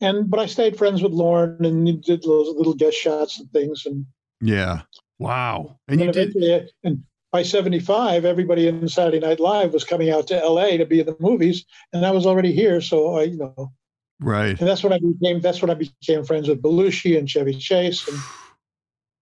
[0.00, 3.86] And but I stayed friends with Lorne and did those little guest shots and things.
[3.86, 4.04] And
[4.40, 4.82] Yeah.
[5.20, 5.78] Wow.
[5.86, 6.70] And then you did.
[6.82, 11.00] and by 75, everybody in Saturday Night Live was coming out to LA to be
[11.00, 11.64] in the movies.
[11.92, 12.80] And I was already here.
[12.82, 13.72] So I, you know,
[14.20, 14.58] Right.
[14.60, 18.06] and that's when I became that's when I became friends with Belushi and Chevy Chase
[18.06, 18.18] and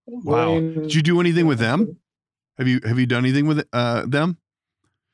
[0.07, 0.55] Wow.
[0.55, 0.83] Wayne.
[0.83, 1.97] Did you do anything with them?
[2.59, 4.37] Have you have you done anything with uh, them?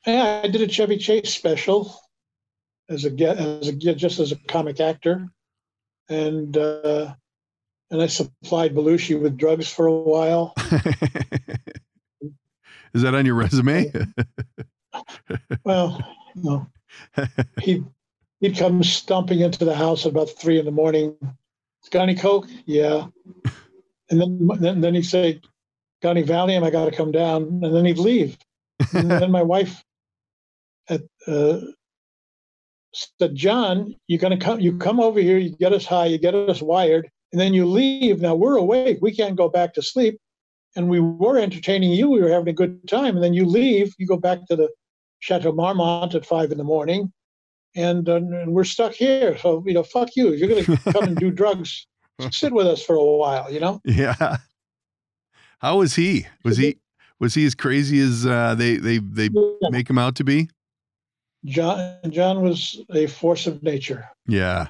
[0.07, 1.95] Yeah, I did a Chevy Chase special
[2.89, 5.29] as a get as a just as a comic actor,
[6.09, 7.15] and uh,
[7.91, 10.55] and I supplied Belushi with drugs for a while.
[12.97, 13.93] Is that on your resume?
[15.65, 16.03] Well,
[16.35, 16.67] no,
[17.61, 17.85] he
[18.41, 21.15] he'd come stomping into the house at about three in the morning.
[21.91, 22.49] Got any coke?
[22.65, 23.09] Yeah.
[24.09, 25.43] And then then, then he'd say,
[26.01, 26.63] "Got any Valium?
[26.63, 28.39] I got to come down." And then he'd leave.
[28.95, 29.85] And then my wife
[30.89, 31.61] at, uh,
[32.95, 34.61] said, "John, you're gonna come.
[34.61, 35.37] You come over here.
[35.37, 36.07] You get us high.
[36.07, 38.23] You get us wired, and then you leave.
[38.23, 39.01] Now we're awake.
[39.03, 40.19] We can't go back to sleep."
[40.77, 42.11] And we were entertaining you.
[42.11, 43.15] We were having a good time.
[43.17, 43.95] And then you leave.
[43.99, 44.69] You go back to the
[45.21, 47.13] Chateau Marmont at five in the morning,
[47.75, 49.37] and, uh, and we're stuck here.
[49.39, 50.35] So you know, fuck you.
[50.35, 51.87] You're going to come and do drugs.
[52.31, 53.51] Sit with us for a while.
[53.51, 53.81] You know.
[53.85, 54.37] yeah.
[55.59, 56.27] How was he?
[56.45, 56.77] Was he
[57.19, 59.69] was he as crazy as uh, they they they Yeah.
[59.71, 60.49] make him out to be?
[61.47, 64.69] John John was a force of nature, Yeah.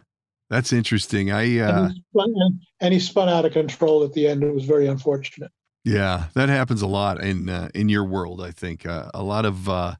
[0.49, 1.33] That's interesting.
[1.33, 4.45] I uh, and, he spun, and, and he spun out of control at the end.
[4.45, 5.51] It was very unfortunate.
[5.87, 8.43] Yeah, that happens a lot in uh, in your world.
[8.43, 9.95] I think uh, a lot of uh,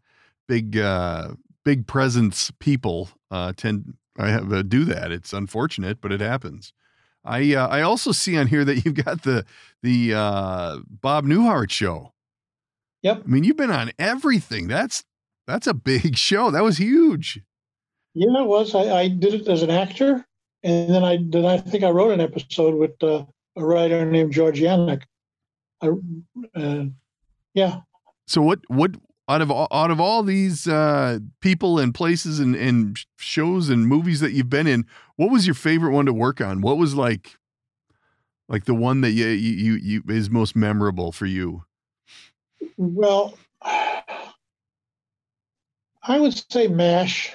[0.49, 5.13] big uh, big presence people uh, tend I have uh, do that.
[5.13, 6.73] It's unfortunate, but it happens.
[7.25, 9.45] I uh, I also see on here that you've got the
[9.81, 12.13] the uh, Bob Newhart show.
[13.03, 13.23] Yep.
[13.25, 14.67] I mean, you've been on everything.
[14.67, 15.05] That's
[15.47, 16.51] that's a big show.
[16.51, 17.41] That was huge.
[18.15, 18.75] Yeah, it was.
[18.75, 20.27] I, I did it as an actor,
[20.65, 23.25] and then I then I think I wrote an episode with uh,
[23.57, 25.03] a writer named George Yanok.
[25.83, 25.91] I,
[26.55, 26.85] uh,
[27.55, 27.81] yeah,
[28.27, 28.93] So what what
[29.29, 33.87] out of all, out of all these uh, people and places and, and shows and
[33.87, 34.87] movies that you've been in,
[35.17, 36.61] what was your favorite one to work on?
[36.61, 37.37] What was like
[38.49, 41.65] like the one that you you you, you is most memorable for you?
[42.77, 44.03] well, I
[46.21, 47.35] would say Mash,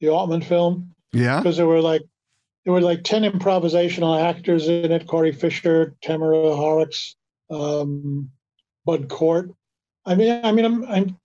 [0.00, 0.94] the Altman film.
[1.12, 1.40] Yeah.
[1.40, 2.02] because there were like
[2.64, 7.16] there were like 10 improvisational actors in it corey fischer tamara horrocks
[7.50, 8.30] um,
[8.84, 9.50] bud cort
[10.06, 11.16] i mean i mean i'm, I'm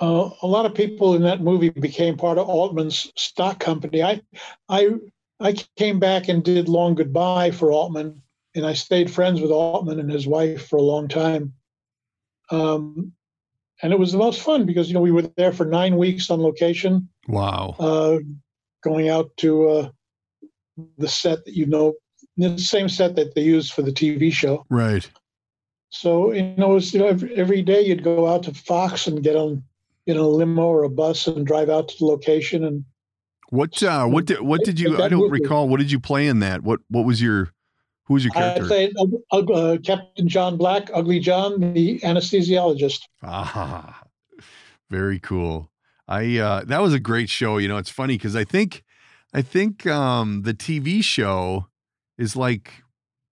[0.00, 4.02] uh, a lot of people in that movie became part of altman's stock company.
[4.02, 4.20] I
[4.68, 4.90] i
[5.40, 8.20] i came back and did long goodbye for altman
[8.56, 11.52] and i stayed friends with altman and his wife for a long time.
[12.50, 13.12] Um,
[13.82, 16.30] and it was the most fun because you know we were there for nine weeks
[16.30, 17.08] on location.
[17.28, 17.76] Wow.
[17.78, 18.18] uh,
[18.82, 19.88] going out to uh,
[20.98, 21.94] the set that you know,
[22.36, 24.64] the same set that they used for the TV show.
[24.68, 25.08] Right.
[25.90, 29.22] So you know, was, you know, every, every day you'd go out to Fox and
[29.22, 29.62] get on,
[30.06, 32.64] you know, a limo or a bus and drive out to the location.
[32.64, 32.84] And
[33.50, 36.40] What uh what did what did you I don't recall what did you play in
[36.40, 36.62] that?
[36.62, 37.52] What what was your
[38.06, 38.64] who was your character?
[38.64, 38.92] I played
[39.32, 43.00] uh, uh, Captain John Black, Ugly John, the anesthesiologist.
[43.22, 44.02] Ah,
[44.90, 45.70] very cool.
[46.08, 47.58] I uh that was a great show.
[47.58, 48.82] You know, it's funny because I think
[49.32, 51.68] I think um the TV show
[52.18, 52.72] is like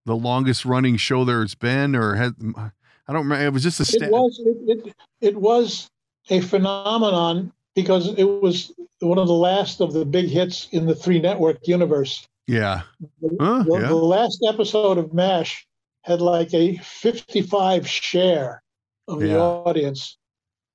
[0.06, 3.44] the longest running show there's been or had I don't remember.
[3.44, 5.88] It was just a It was it, it, it was
[6.30, 10.94] a phenomenon because it was one of the last of the big hits in the
[10.94, 12.26] three network universe.
[12.46, 12.82] yeah.
[13.20, 13.88] The, Huh, the- yeah.
[13.88, 15.66] the last episode of MASH
[16.02, 18.62] had like a 55 share
[19.08, 19.38] of the Yeah.
[19.38, 20.16] audience,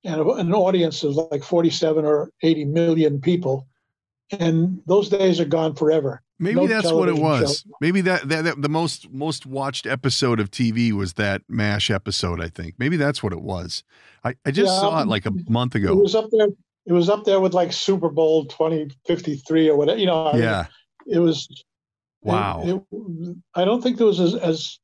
[0.04, 3.66] and an audience of like 47 or 80 million people.
[4.30, 6.22] And those days are gone forever.
[6.40, 7.64] Maybe no that's what it was.
[7.80, 12.40] Maybe that, that that the most most watched episode of TV was that MASH episode,
[12.40, 12.74] I think.
[12.78, 13.82] Maybe that's what it was.
[14.24, 15.92] I, I just Yeah, saw it um, like a month ago.
[15.92, 16.48] It was up there.
[16.86, 19.98] It was up there with like Super Bowl 2053 or whatever.
[19.98, 20.66] You know, I mean, Yeah.
[21.06, 21.48] it was.
[22.22, 22.62] Wow.
[22.64, 24.78] it- it- I don't think there was as, as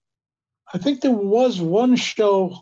[0.73, 2.59] I think there was one show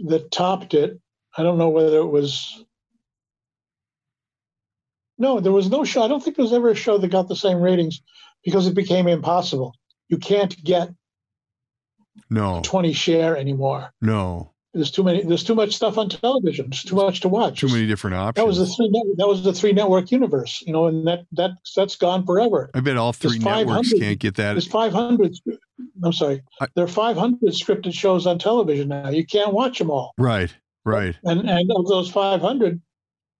[0.00, 1.00] that topped it.
[1.36, 2.62] I don't know whether it was.
[5.22, 6.02] No, there was no show.
[6.02, 8.02] I don't think there was ever a show that got the same ratings
[8.44, 9.72] because it became impossible.
[10.08, 10.90] You can't get
[12.28, 13.92] No, 20 share anymore.
[14.00, 15.22] no, There's too many.
[15.22, 16.70] There's too much stuff on television.
[16.70, 17.60] There's too much to watch.
[17.60, 18.34] too many different options.
[18.42, 18.90] That was the three.
[19.18, 20.60] That was the three network universe.
[20.66, 22.70] You know, and that that that's gone forever.
[22.74, 24.54] I bet all three There's networks can't get that.
[24.54, 25.36] There's 500.
[26.02, 26.42] I'm sorry.
[26.60, 29.08] I- there are 500 scripted shows on television now.
[29.10, 30.14] You can't watch them all.
[30.18, 30.52] Right,
[30.84, 31.14] right.
[31.24, 32.80] And and of those 500,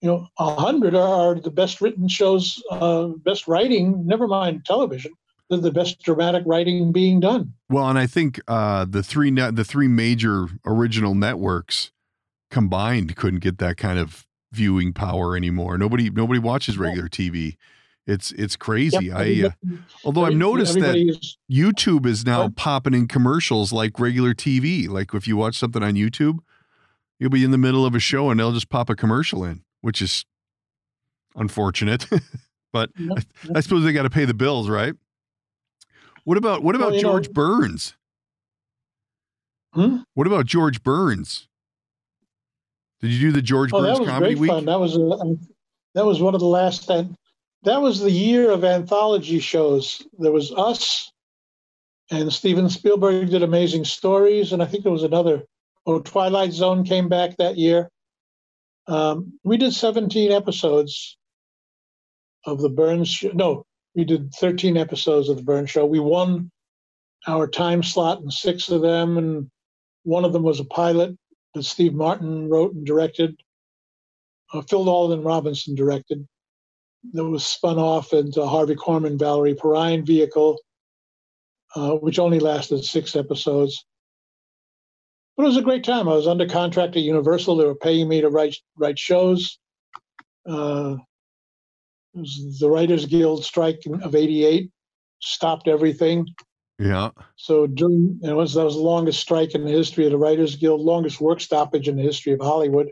[0.02, 4.04] you know, a 100 are, the best written shows, uh, best writing.
[4.06, 5.12] Never mind television.
[5.48, 7.52] They're the best dramatic writing being done.
[7.70, 11.92] Well, and I think uh, the three net, the three major original networks
[12.50, 15.78] combined couldn't get that kind of viewing power anymore.
[15.78, 17.56] Nobody, nobody watches regular TV.
[18.04, 19.06] It's it's crazy.
[19.06, 20.96] Yep, I uh, although I've noticed that
[21.50, 22.56] YouTube is now What?
[22.56, 24.88] popping in commercials like regular TV.
[24.88, 26.38] Like if you watch something on YouTube,
[27.20, 29.62] you'll be in the middle of a show and they'll just pop a commercial in,
[29.82, 30.24] which is
[31.36, 32.06] unfortunate.
[32.72, 33.18] but Yep,
[33.54, 34.94] I suppose they got to pay the bills, right?
[36.24, 37.94] What about what Well, about know- George Burns?
[39.74, 39.98] Hmm?
[40.14, 41.48] What about George Burns?
[43.00, 44.50] Did you do the George Oh, Burns Comedy Week?
[44.50, 44.64] fun.
[44.66, 45.36] That was a,
[45.94, 47.06] that was one of the last that
[47.64, 50.02] that was the year of anthology shows.
[50.18, 51.10] There was us,
[52.10, 55.42] and Steven Spielberg did Amazing Stories, and I think there was another.
[55.86, 57.88] Oh, Twilight Zone came back that year.
[58.86, 61.16] Um, we did 17 episodes
[62.44, 63.08] of the Burns.
[63.08, 63.30] Show.
[63.32, 63.64] No,
[63.94, 65.86] we did 13 episodes of the Burns Show.
[65.86, 66.50] We won
[67.26, 69.50] our time slot in six of them, and
[70.02, 71.16] one of them was a pilot
[71.54, 73.40] that Steve Martin wrote and directed.
[74.52, 76.26] Uh, Phil Alden Robinson directed.
[77.12, 80.58] That was spun off into Harvey Korman, Valerie Perrine vehicle,
[81.74, 83.84] uh, which only lasted six episodes.
[85.36, 86.08] But it was a great time.
[86.08, 87.56] I was under contract at Universal.
[87.56, 89.58] They were paying me to write write shows.
[90.48, 90.96] Uh,
[92.14, 94.70] it was the Writers Guild strike of '88
[95.20, 96.26] stopped everything.
[96.78, 97.10] Yeah.
[97.36, 100.56] So during it was that was the longest strike in the history of the Writers
[100.56, 102.88] Guild, longest work stoppage in the history of Hollywood.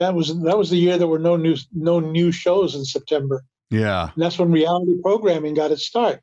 [0.00, 3.42] That was that was the year there were no new no new shows in September,
[3.70, 4.10] Yeah.
[4.14, 6.20] and that's when reality programming got its start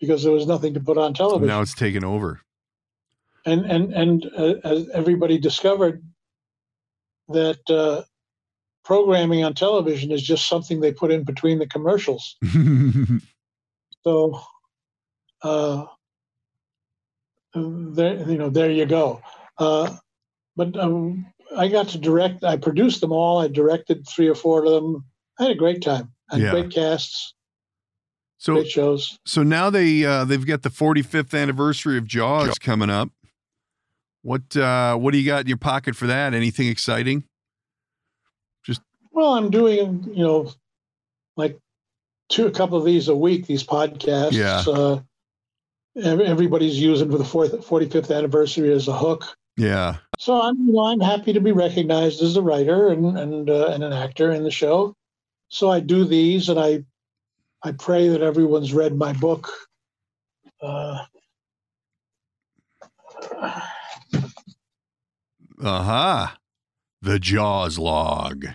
[0.00, 1.48] because there was nothing to put on television.
[1.48, 2.40] Now it's taken over.
[3.46, 6.02] And and and uh, as everybody discovered
[7.28, 8.02] that uh,
[8.84, 12.36] programming on television is just something they put in between the commercials.
[14.02, 14.40] So,
[15.42, 15.84] uh,
[17.54, 19.20] there, you know, there you go.
[19.58, 19.96] Uh,
[20.56, 22.42] but um, I got to direct.
[22.42, 23.40] I produced them all.
[23.40, 25.04] I directed three or four of them.
[25.38, 26.12] I had a great time.
[26.30, 26.50] I had Yeah.
[26.50, 27.34] great casts,
[28.38, 29.18] so great shows.
[29.26, 33.10] so now they uh, they've got the 45th anniversary of Jaws coming up.
[34.22, 36.34] What uh, what do you got in your pocket for that?
[36.34, 37.24] Anything exciting?
[38.64, 40.52] Just well, I'm doing, you know,
[41.36, 41.58] like
[42.28, 43.46] two, a couple of these a week.
[43.46, 44.32] These podcasts.
[44.32, 44.62] Yeah.
[44.66, 45.00] Uh,
[46.02, 49.24] everybody's using for the fourth, 45th anniversary as a hook.
[49.56, 49.96] Yeah.
[50.18, 53.68] So I'm, you know, I'm happy to be recognized as a writer and and uh,
[53.68, 54.94] and an actor in the show.
[55.48, 56.84] So I do these, and I
[57.62, 59.50] I pray that everyone's read my book.
[60.62, 61.04] Uh,
[65.62, 66.22] Aha.
[66.24, 66.36] Uh-huh.
[67.02, 68.46] The Jaws log.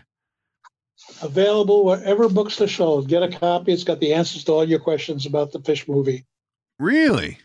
[1.21, 3.07] available wherever books are sold.
[3.07, 3.71] Get a copy.
[3.73, 6.25] It's got the answers to all your questions about the fish movie.
[6.79, 7.39] Really?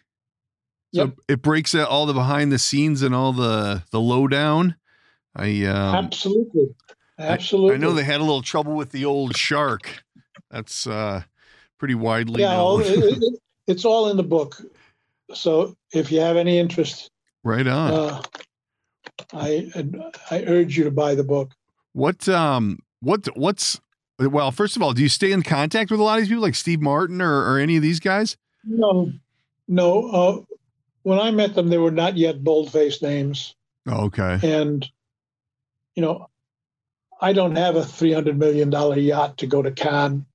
[0.94, 1.14] So Yep.
[1.28, 4.76] it breaks out all the behind the scenes and all the the lowdown.
[5.36, 6.74] I um, Absolutely,
[7.18, 7.74] absolutely.
[7.74, 10.02] I know they had a little trouble with the old shark.
[10.50, 11.22] That's uh,
[11.78, 12.82] pretty widely Yeah, known.
[12.82, 12.88] it,
[13.22, 14.60] it- it's all in the book.
[15.32, 17.08] So if you have any interest,
[17.44, 17.92] right on.
[17.92, 18.22] uh,
[19.32, 19.70] I
[20.30, 21.52] I urge you to buy the book.
[21.92, 23.80] what um what what's
[24.18, 26.42] well, first of all, do you stay in contact with a lot of these people
[26.42, 28.36] like Steve Martin or, or any of these guys?
[28.64, 29.10] No,
[29.66, 30.08] no.
[30.10, 30.42] Uh,
[31.04, 33.54] when I met them, they were not yet bold-faced names,
[33.86, 34.38] Oh, okay.
[34.42, 34.86] and
[35.94, 36.28] you know,
[37.22, 40.26] I don't have a three hundred million dollar yacht to go to Cannes.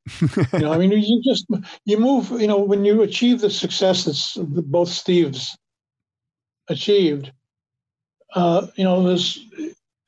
[0.52, 1.46] You know, I mean, you just
[1.86, 2.32] you move.
[2.32, 5.50] You know, when you achieve the success that both Steves
[6.70, 7.32] achieved,
[8.34, 9.40] uh, you know, there's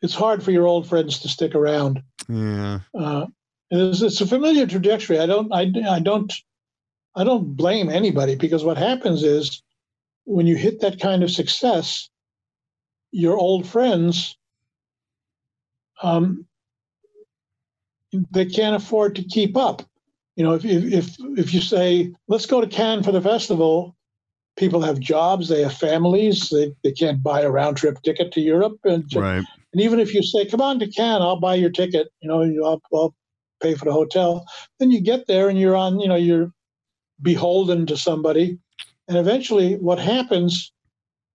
[0.02, 2.04] it's hard for your old friends to stick around.
[2.30, 2.80] yeah.
[2.98, 3.28] Uh,
[3.70, 5.20] it's, it's a familiar trajectory.
[5.20, 6.32] I don't, I, I don't,
[7.16, 9.62] I don't blame anybody because what happens is
[10.26, 12.10] when you hit that kind of success,
[13.12, 14.38] your old friends,
[16.02, 16.46] um,
[18.32, 19.82] they can't afford to keep up.
[20.36, 23.97] You know, if if if if you say let's go to Cannes for the festival,
[24.58, 28.42] people have jobs, they have families, they, they can't buy a round trip ticket to
[28.42, 28.78] Europe.
[28.84, 29.44] And, Right.
[29.74, 32.42] and even if you say, come on to Cannes, I'll buy your ticket, you know,
[32.66, 33.16] I'll, I'll
[33.62, 34.46] pay for the hotel.
[34.80, 36.52] Then you get there and you're on, you know, you're
[37.22, 38.60] beholden to somebody.
[39.08, 40.72] And eventually what happens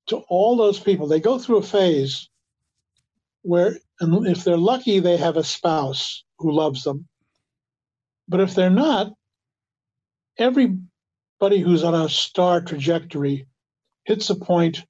[0.08, 2.28] to all those people, they go through a phase
[3.42, 7.06] where and if they're lucky, they have a spouse who loves them.
[8.28, 9.12] But if they're not,
[11.43, 13.45] everybody who's on a star trajectory
[14.05, 14.84] hits a point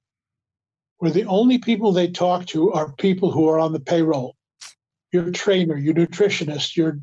[0.99, 4.35] where the only people they talk to are people who are on the payroll.
[5.11, 6.99] Your trainer, your nutritionist, your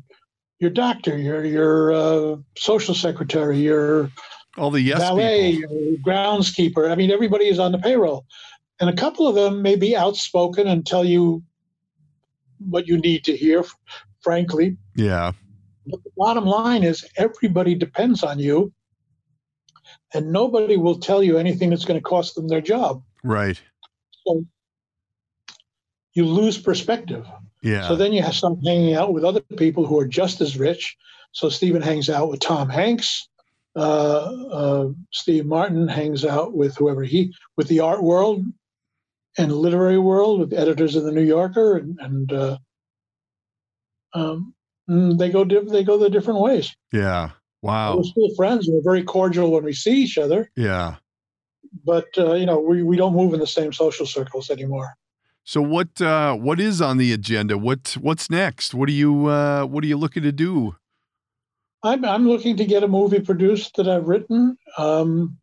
[0.59, 4.09] your doctor, your your uh, social secretary, your
[4.57, 5.75] All the yes valet, people.
[5.81, 6.89] your groundskeeper.
[6.89, 8.25] I mean, everybody is on the payroll,
[8.79, 11.43] and a couple of them may be outspoken and tell you
[12.69, 13.65] what you need to hear.
[14.21, 15.33] Frankly, Yeah.
[15.87, 18.71] but the bottom line is everybody depends on you,
[20.13, 23.03] and nobody will tell you anything that's going to cost them their job.
[23.23, 23.59] Right.
[24.25, 24.45] So
[26.13, 27.25] you lose perspective.
[27.61, 27.87] Yeah.
[27.87, 30.97] So then you have start hanging out with other people who are just as rich.
[31.31, 33.27] So Steven hangs out with Tom Hanks.
[33.73, 38.45] Uh, uh, Steve Martin hangs out with whoever he with the art world
[39.37, 42.57] and literary world with editors of the New Yorker, and, and uh,
[44.13, 44.53] um,
[44.89, 46.75] mm, they go they go their different ways.
[46.91, 47.31] yeah.
[47.61, 47.97] Wow.
[47.97, 48.67] We're still friends.
[48.69, 50.95] We're very cordial when we see each other, Yeah.
[51.85, 54.95] but uh, you know we, we don't move in the same social circles anymore.
[55.43, 57.57] So what uh what is on the agenda?
[57.57, 58.73] What what's next?
[58.73, 60.75] What are you uh what are you looking to do?
[61.83, 64.57] I'm I'm looking to get a movie produced that I've written.
[64.77, 65.37] Um,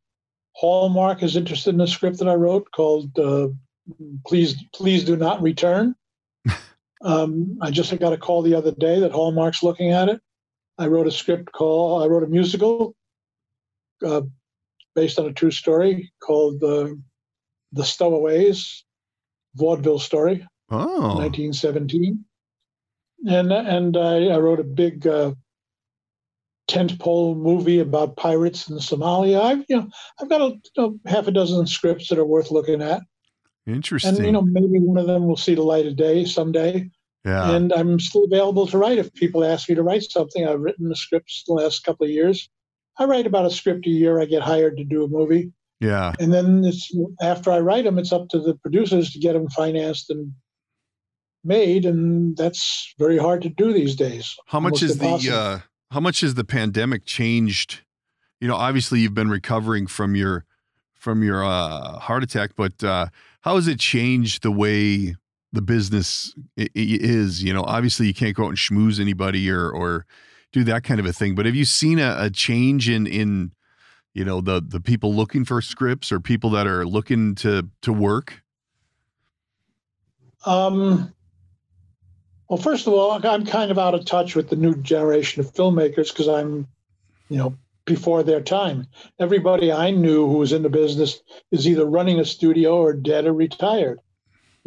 [0.55, 3.49] Hallmark is interested in a script that I wrote called uh,
[4.27, 5.97] "Please Please Do Not Return."
[7.03, 10.21] um, I just got a call the other day that Hallmark's looking at it.
[10.79, 12.95] I wrote a script called I wrote a musical
[14.05, 14.23] uh,
[14.95, 16.89] based on a true story called uh,
[17.73, 18.85] "The Stowaways,"
[19.55, 20.47] vaudeville story.
[20.71, 21.17] Oh.
[21.17, 22.25] 1917.
[23.27, 25.33] And and I, I wrote a big uh,
[26.69, 29.41] tentpole movie about pirates in Somalia.
[29.41, 29.89] I've you know
[30.21, 33.03] I've got a, know, half a dozen scripts that are worth looking at,
[33.67, 34.17] Interesting.
[34.17, 36.89] and you know maybe one of them will see the light of day someday.
[37.29, 37.51] Yeah.
[37.53, 40.47] And I'm still available to write if people ask me to write something.
[40.47, 42.49] I've written the scripts the last couple of years.
[42.99, 44.21] I write about a script a year.
[44.21, 46.13] I get hired to do a movie, yeah.
[46.19, 49.49] and then it's after I write them, it's up to the producers to get them
[49.51, 50.33] financed and
[51.45, 54.35] made, and that's very hard to do these days.
[54.47, 55.61] How much is the uh
[55.91, 57.83] how much has the pandemic changed?
[58.41, 60.45] You know, obviously you've been recovering from your
[60.95, 63.07] from your uh heart attack, but uh
[63.43, 65.15] how has it changed the way
[65.53, 67.43] the business is?
[67.43, 70.07] You know, obviously you can't go out and schmooze anybody or or
[70.53, 71.35] do that kind of a thing.
[71.35, 73.53] But have you seen a, a change in in
[74.15, 77.93] you know the the people looking for scripts or people that are looking to to
[77.93, 78.43] work?
[80.45, 81.13] Um,
[82.49, 85.53] well, first of all, I'm kind of out of touch with the new generation of
[85.53, 86.67] filmmakers because I'm,
[87.29, 88.87] you know, before their time.
[89.19, 91.21] Everybody I knew who was in the business
[91.51, 94.01] is either running a studio or dead or retired.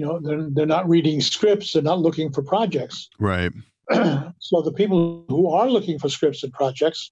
[0.01, 3.07] You know, they're, they're not reading scripts, they're not looking for projects.
[3.19, 3.51] Right.
[4.39, 7.11] so the people who are looking for scripts and projects,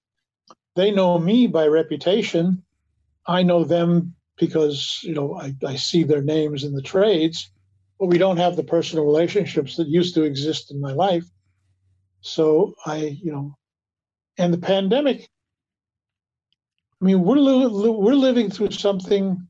[0.76, 2.64] they know me by reputation.
[3.28, 7.52] I know them because you know I, I see their names in the trades,
[8.00, 11.26] but we don't have the personal relationships that used to exist in my life.
[12.22, 13.56] So I, you know,
[14.40, 15.30] and the pandemic.
[17.02, 19.48] I mean, we're li- we're living through something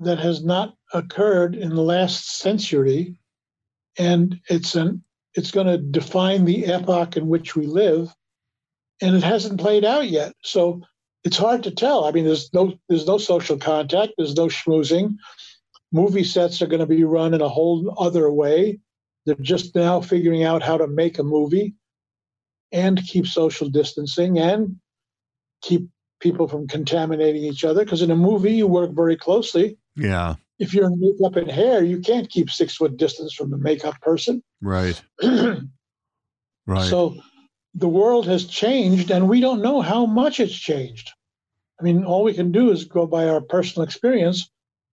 [0.00, 3.16] that has not occurred in the last century,
[3.98, 5.02] and it's an
[5.34, 8.14] it's going to define the epoch in which we live
[9.02, 10.34] and it hasn't played out yet.
[10.42, 10.80] So
[11.24, 12.04] it's hard to tell.
[12.04, 15.16] I mean there's no there's no social contact there's no schmoozing.
[15.92, 18.80] Movie sets are going to be run in a whole other way.
[19.26, 21.74] They're just now figuring out how to make a movie
[22.72, 24.76] and keep social distancing and
[25.60, 25.88] keep
[26.20, 29.76] people from contaminating each other because in a movie you work very closely.
[29.96, 30.36] Yeah.
[30.58, 34.00] If you're in makeup and hair you can't keep six foot distance from the makeup
[34.00, 35.00] person Right.
[36.66, 36.88] Right.
[36.88, 37.16] So
[37.74, 41.10] the world has changed, and we don't know how much it's changed.
[41.80, 44.50] I mean, all we can do is go by our personal experience,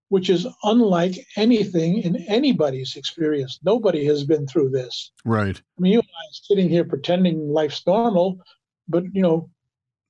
[0.07, 3.59] which is unlike anything in anybody's experience.
[3.63, 5.11] Nobody has been through this.
[5.25, 5.57] right.
[5.57, 8.39] I mean, you and I are sitting here pretending life's normal,
[8.87, 9.49] but you know,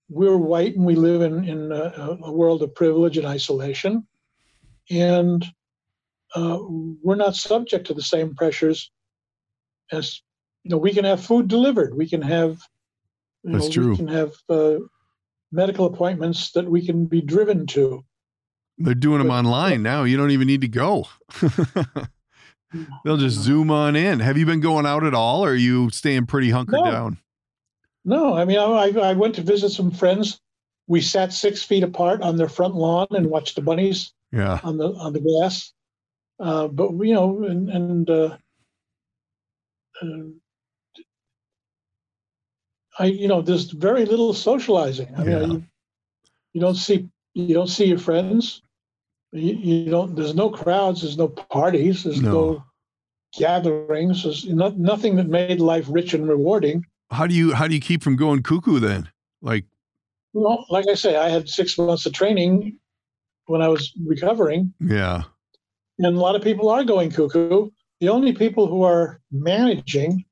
[0.10, 4.08] we're white and we live in in a, a world of privilege and isolation,
[4.90, 5.46] and
[6.36, 8.92] uh, we're not subject to the same pressures
[9.92, 10.22] as
[10.64, 10.78] you know.
[10.78, 11.96] We can have food delivered.
[11.96, 12.60] We can have,
[13.44, 13.90] you That's know, true.
[13.92, 14.76] We can have uh,
[15.52, 18.04] medical appointments that we can be driven to.
[18.78, 20.04] They're doing them online now.
[20.04, 21.08] You don't even need to go.
[23.04, 24.20] They'll just zoom on in.
[24.20, 26.92] Have you been going out at all, or are you staying pretty hunkered No.
[26.92, 27.18] down?
[28.06, 30.40] No, I mean, I, I went to visit some friends.
[30.88, 34.60] We sat six feet apart on their front lawn and watched the bunnies Yeah.
[34.64, 35.74] on the on the grass.
[36.40, 38.38] Uh, but you know, and, and uh,
[40.02, 40.06] uh,
[42.98, 45.14] I, you know, there's very little socializing.
[45.18, 45.46] I mean, Yeah.
[45.46, 45.64] you,
[46.54, 48.62] you don't see you don't see your friends.
[49.32, 50.16] You, you don't.
[50.16, 51.02] There's no crowds.
[51.02, 52.04] There's no parties.
[52.04, 52.64] There's no, No.
[53.38, 54.24] gatherings.
[54.24, 56.86] There's not, nothing that made life rich and rewarding.
[57.12, 59.10] How do you how do you keep from going cuckoo then?
[59.42, 59.66] Like,
[60.34, 62.79] Well, like I say, I had six months of training
[63.50, 65.24] when I was recovering, yeah,
[65.98, 67.70] and a lot of people are going cuckoo.
[68.00, 70.24] The only people who are managing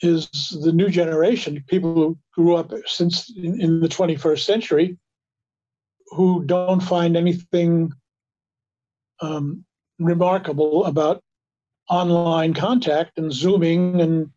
[0.00, 0.28] is
[0.62, 4.98] the new generation, people who grew up since in, in the 21st century,
[6.08, 7.92] who don't find anything
[9.20, 9.64] um,
[9.98, 11.22] remarkable about
[11.88, 14.30] online contact and zooming and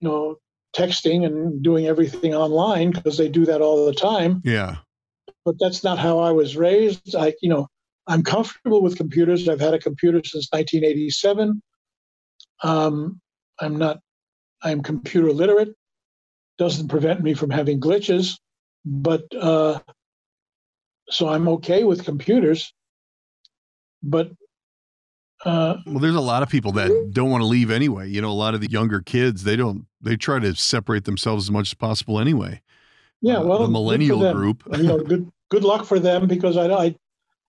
[0.00, 0.36] you know
[0.76, 4.42] texting and doing everything online because they do that all the time.
[4.44, 4.76] Yeah,
[5.48, 7.16] but that's not how I was raised.
[7.16, 7.68] I, you know,
[8.06, 9.48] I'm comfortable with computers.
[9.48, 11.62] I've had a computer since 1987.
[12.62, 13.18] Um,
[13.58, 14.00] I'm not.
[14.62, 15.70] I'm computer literate.
[16.58, 18.36] Doesn't prevent me from having glitches,
[18.84, 19.78] but uh,
[21.08, 22.70] so I'm okay with computers.
[24.02, 24.32] But
[25.46, 28.10] uh, Well, there's a lot of people that don't want to leave anyway.
[28.10, 31.46] You know, a lot of the younger kids they don't they try to separate themselves
[31.46, 32.60] as much as possible anyway.
[33.22, 34.62] yeah, Uh, well, the millennial group.
[34.76, 36.94] you know, good good luck for them because I I,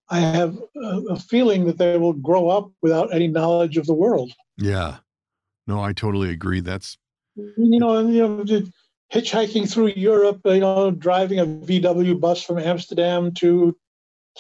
[0.10, 4.32] I have a, feeling that they will grow up without any knowledge of the world.
[4.58, 4.98] Yeah,
[5.68, 6.62] no, I totally agree.
[6.62, 6.98] That's
[7.36, 8.64] you know, you know,
[9.14, 13.76] hitchhiking through Europe, you know, driving a VW bus from Amsterdam to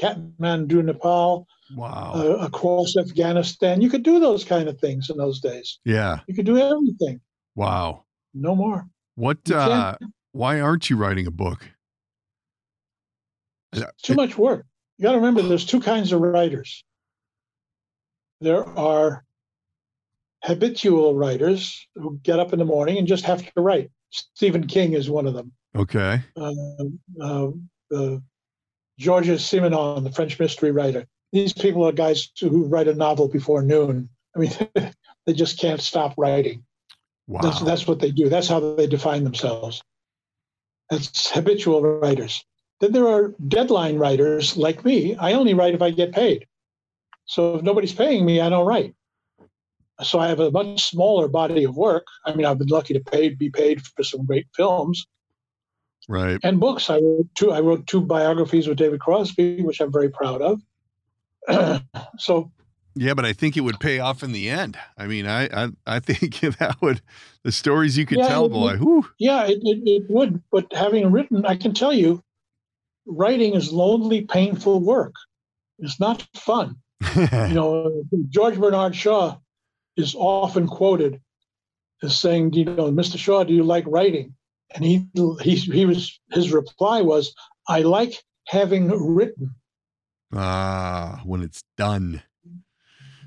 [0.01, 2.13] Kathmandu, Nepal, wow.
[2.15, 3.81] uh, across Afghanistan.
[3.81, 5.79] You could do those kind of things in those days.
[5.85, 7.21] yeah, You could do everything.
[7.55, 8.05] wow.
[8.35, 8.87] No more.
[9.15, 9.49] What?
[9.51, 9.95] Uh
[10.33, 11.67] Why aren't you writing a book?
[14.01, 14.65] Too much work.
[14.97, 16.83] You got to remember, there's two kinds of writers.
[18.41, 19.23] There are
[20.43, 23.91] habitual writers who get up in the morning and just have to write.
[24.11, 25.51] Stephen King is one of them.
[25.75, 26.21] Okay.
[26.35, 26.53] uh,
[27.21, 27.49] uh,
[27.95, 28.17] uh,
[28.97, 31.05] Georges Simenon, the French mystery writer.
[31.31, 34.09] These people are guys who write a novel before noon.
[34.35, 34.51] I mean,
[35.25, 36.65] they just can't stop writing.
[37.27, 37.41] Wow.
[37.41, 38.27] That's that's what they do.
[38.27, 39.83] That's how they define themselves.
[40.89, 42.43] That's habitual writers.
[42.79, 45.15] Then there are deadline writers like me.
[45.15, 46.47] I only write if I get paid.
[47.25, 48.95] So if nobody's paying me, I don't write.
[50.01, 52.07] So I have a much smaller body of work.
[52.25, 55.05] I mean, I've been lucky to pay, be paid for some great films
[56.09, 56.39] right.
[56.43, 56.89] and books.
[56.89, 57.51] I wrote two.
[57.51, 61.81] I wrote two biographies with David Crosby, which I'm very proud of.
[62.17, 62.51] so
[62.95, 64.77] Yeah, but I think it would pay off in the end.
[64.97, 67.01] I mean, I I, I think that would
[67.43, 68.77] the stories you could Yeah, tell, boy.
[68.77, 69.05] Whew.
[69.17, 70.41] yeah, it, it, it would.
[70.51, 72.23] But having written, I can tell you,
[73.09, 75.13] writing is lonely, painful work.
[75.79, 76.77] It's not fun.
[77.15, 79.37] You know, George Bernard Shaw
[79.97, 81.19] is often quoted
[82.03, 83.17] as saying, "You know, Mr.
[83.17, 84.35] Shaw, do you like writing?"
[84.75, 85.07] And he
[85.41, 87.33] he he was his reply was,
[87.67, 89.55] "I like having written."
[90.33, 92.21] ah, when it's done.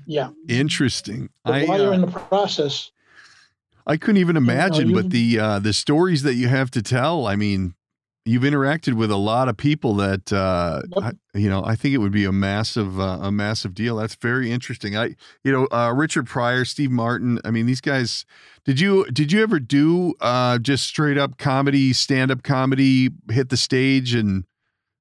[0.05, 1.29] Yeah, Interesting.
[1.45, 2.91] but I while you're uh, in the process,
[3.87, 7.25] I couldn't even imagine, you- but the uh, the stories that you have to tell.
[7.27, 7.73] I mean,
[8.25, 11.03] you've interacted with a lot of people that uh, Yep.
[11.03, 11.63] I, you know.
[11.63, 13.97] I think it would be a massive uh, a massive deal.
[13.97, 14.95] That's very interesting.
[14.95, 17.39] I you know uh, Richard Pryor, Steve Martin.
[17.45, 18.25] I mean, these guys.
[18.65, 23.49] Did you did you ever do uh, just straight up comedy, stand up comedy, hit
[23.49, 24.45] the stage and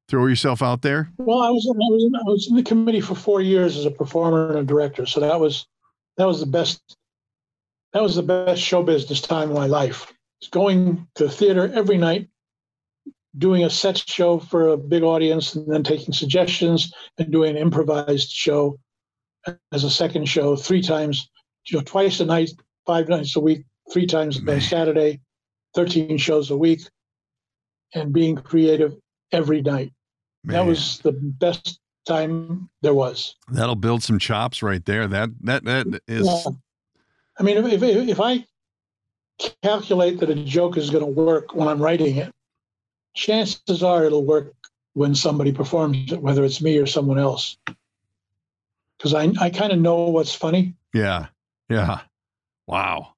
[0.09, 1.11] throw yourself out there?
[1.19, 3.87] Well, I was, I was in, I was in the committee for four years as
[3.87, 5.67] a performer and a director, so that was
[6.17, 6.97] that was the best
[7.93, 10.13] that was the best show business time of my life.
[10.41, 12.29] It's going to the theater every night,
[13.39, 17.63] doing a set show for a big audience, and then taking suggestions and doing an
[17.63, 18.79] improvised show
[19.73, 21.31] as a second show three times,
[21.67, 22.51] you know, twice a night,
[22.87, 24.59] five nights a week, three times Man.
[24.59, 25.21] a Saturday,
[25.75, 26.81] thirteen shows a week,
[27.95, 28.95] and being creative
[29.33, 29.93] every night.
[30.45, 33.37] That was the best time there was.
[33.49, 35.07] that'll build some chops right there.
[35.07, 36.53] That that that is Yeah.
[37.39, 38.45] I mean, if, if, if I
[39.63, 42.33] calculate that a joke is going to work when I'm writing it,
[43.15, 44.55] chances are it'll work
[44.95, 47.57] when somebody performs it, whether it's me or someone else.
[48.99, 50.75] Because I, I kind of know what's funny.
[50.95, 51.27] yeah
[51.69, 52.01] yeah.
[52.67, 53.15] Wow.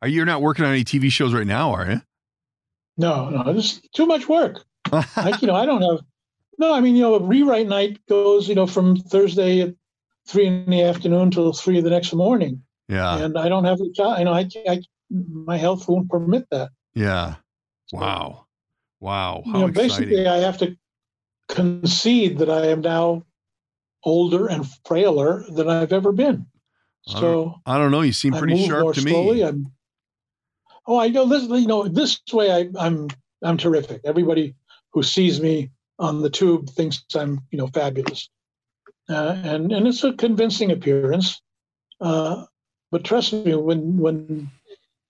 [0.00, 2.02] Are you not working on any TV shows right now, are you?
[2.96, 4.64] No, no, it's too much work.
[5.16, 6.00] like, you know, I don't have.
[6.58, 9.74] No, I mean, you know, a rewrite night goes, you know, from Thursday at
[10.26, 13.18] three in the afternoon till three the next morning, Yeah.
[13.18, 14.18] and I don't have the time.
[14.20, 16.70] You know, I, I my health won't permit that.
[16.94, 17.36] Yeah.
[17.92, 18.41] Wow.
[19.02, 19.42] Wow.
[19.44, 19.88] you How know, exciting.
[19.88, 20.76] basically, I have to
[21.48, 23.26] concede that I am now
[24.04, 26.46] older and frailer than I've ever been.
[27.08, 28.02] I So I don't know.
[28.02, 29.38] You seem pretty sharp more to slowly.
[29.38, 29.42] me.
[29.42, 29.72] I'm,
[30.86, 31.42] oh, I know this.
[31.42, 33.08] You know, this way I, I'm
[33.42, 34.02] I'm terrific.
[34.04, 34.54] Everybody
[34.92, 38.30] who sees me on the tube thinks I'm you know fabulous,
[39.08, 41.42] uh, and and it's a convincing appearance.
[42.00, 42.44] Uh,
[42.92, 44.48] but trust me, when when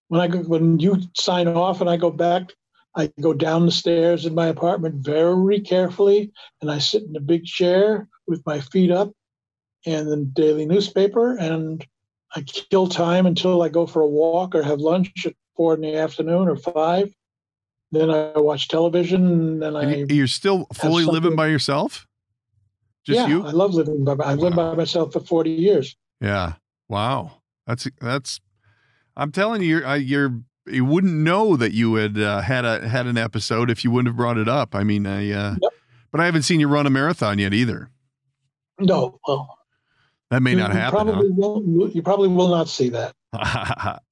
[0.09, 2.55] when I go, when you sign off and I go back,
[2.95, 6.31] I go down the stairs in my apartment very carefully,
[6.61, 9.13] and I sit in a big chair with my feet up,
[9.87, 11.85] and the daily newspaper, and
[12.37, 15.81] I kill time until I go for a walk or have lunch at four in
[15.81, 17.15] the afternoon or five.
[17.93, 22.07] Then I watch television, and then And I you- you're still fully living by yourself?
[23.05, 23.45] Just yeah, you?
[23.45, 24.15] I love living by.
[24.25, 25.97] I've lived by myself for forty years.
[26.21, 26.55] Yeah.
[26.89, 27.43] Wow.
[27.67, 28.41] That's that's.
[29.17, 32.89] I'm telling you, you're, I- you're you wouldn't know that you had uh, had a
[32.89, 34.75] had an episode if you wouldn't have brought it up.
[34.75, 35.31] I mean, I.
[35.31, 35.73] Uh, Yep.
[36.13, 37.89] But I haven't seen you run a marathon yet either.
[38.79, 39.59] No, well,
[40.31, 41.07] That may you, not you happen.
[41.07, 41.95] Probably won't.
[41.95, 43.15] You probably will not see that.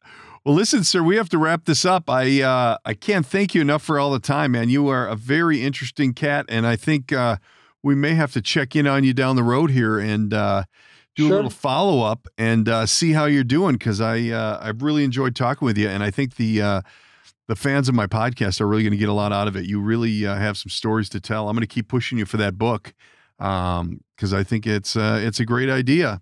[0.44, 2.08] well, listen, sir, we have to wrap this up.
[2.08, 4.70] I uh, I can't thank you enough for all the time, man.
[4.70, 7.36] You are a very interesting cat, and I think uh,
[7.82, 10.32] we may have to check in on you down the road here and
[11.16, 14.82] do a little follow up and uh, see how you're doing because I uh, I've
[14.82, 16.80] really enjoyed talking with you, and I think the uh,
[17.48, 19.66] the fans of my podcast are really going to get a lot out of it.
[19.66, 21.48] You really uh, have some stories to tell.
[21.48, 22.94] I'm going to keep pushing you for that book
[23.38, 26.20] because I think it's uh, it's a great idea.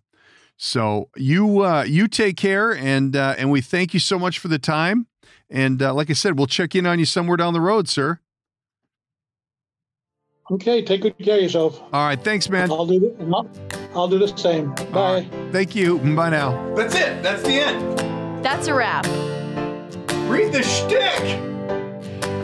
[0.57, 4.49] So you uh, you take care, and uh, and we thank you so much for
[4.49, 5.07] the time.
[5.51, 8.21] And uh, like I said, we'll check in on you somewhere down the road, sir.
[10.51, 11.81] Okay, take good care of yourself.
[11.93, 12.71] All right, thanks, man.
[12.71, 13.01] I'll do.
[13.01, 13.51] The, I'll,
[13.95, 14.73] I'll do the same.
[14.75, 14.87] Bye.
[14.93, 15.29] All right.
[15.53, 15.99] Thank you.
[15.99, 16.75] Bye now.
[16.75, 17.23] That's it.
[17.23, 18.45] That's the end.
[18.45, 19.05] That's a wrap.
[20.29, 21.45] Read the shtick.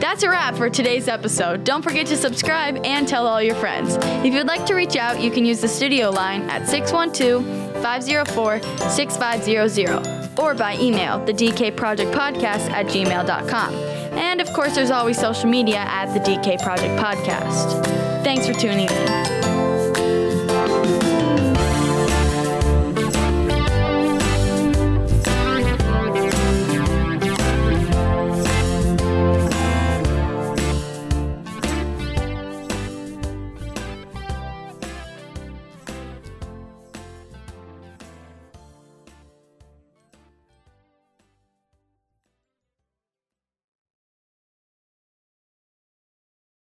[0.01, 1.65] That's a wrap for today's episode.
[1.65, 3.97] Don't forget to subscribe and tell all your friends.
[4.25, 7.43] If you'd like to reach out, you can use the studio line at 612
[7.83, 14.04] 504 6500 or by email, the DK Project Podcast at gmail.com.
[14.17, 17.85] And of course, there's always social media at the DK Project Podcast.
[18.25, 19.44] Thanks for tuning in.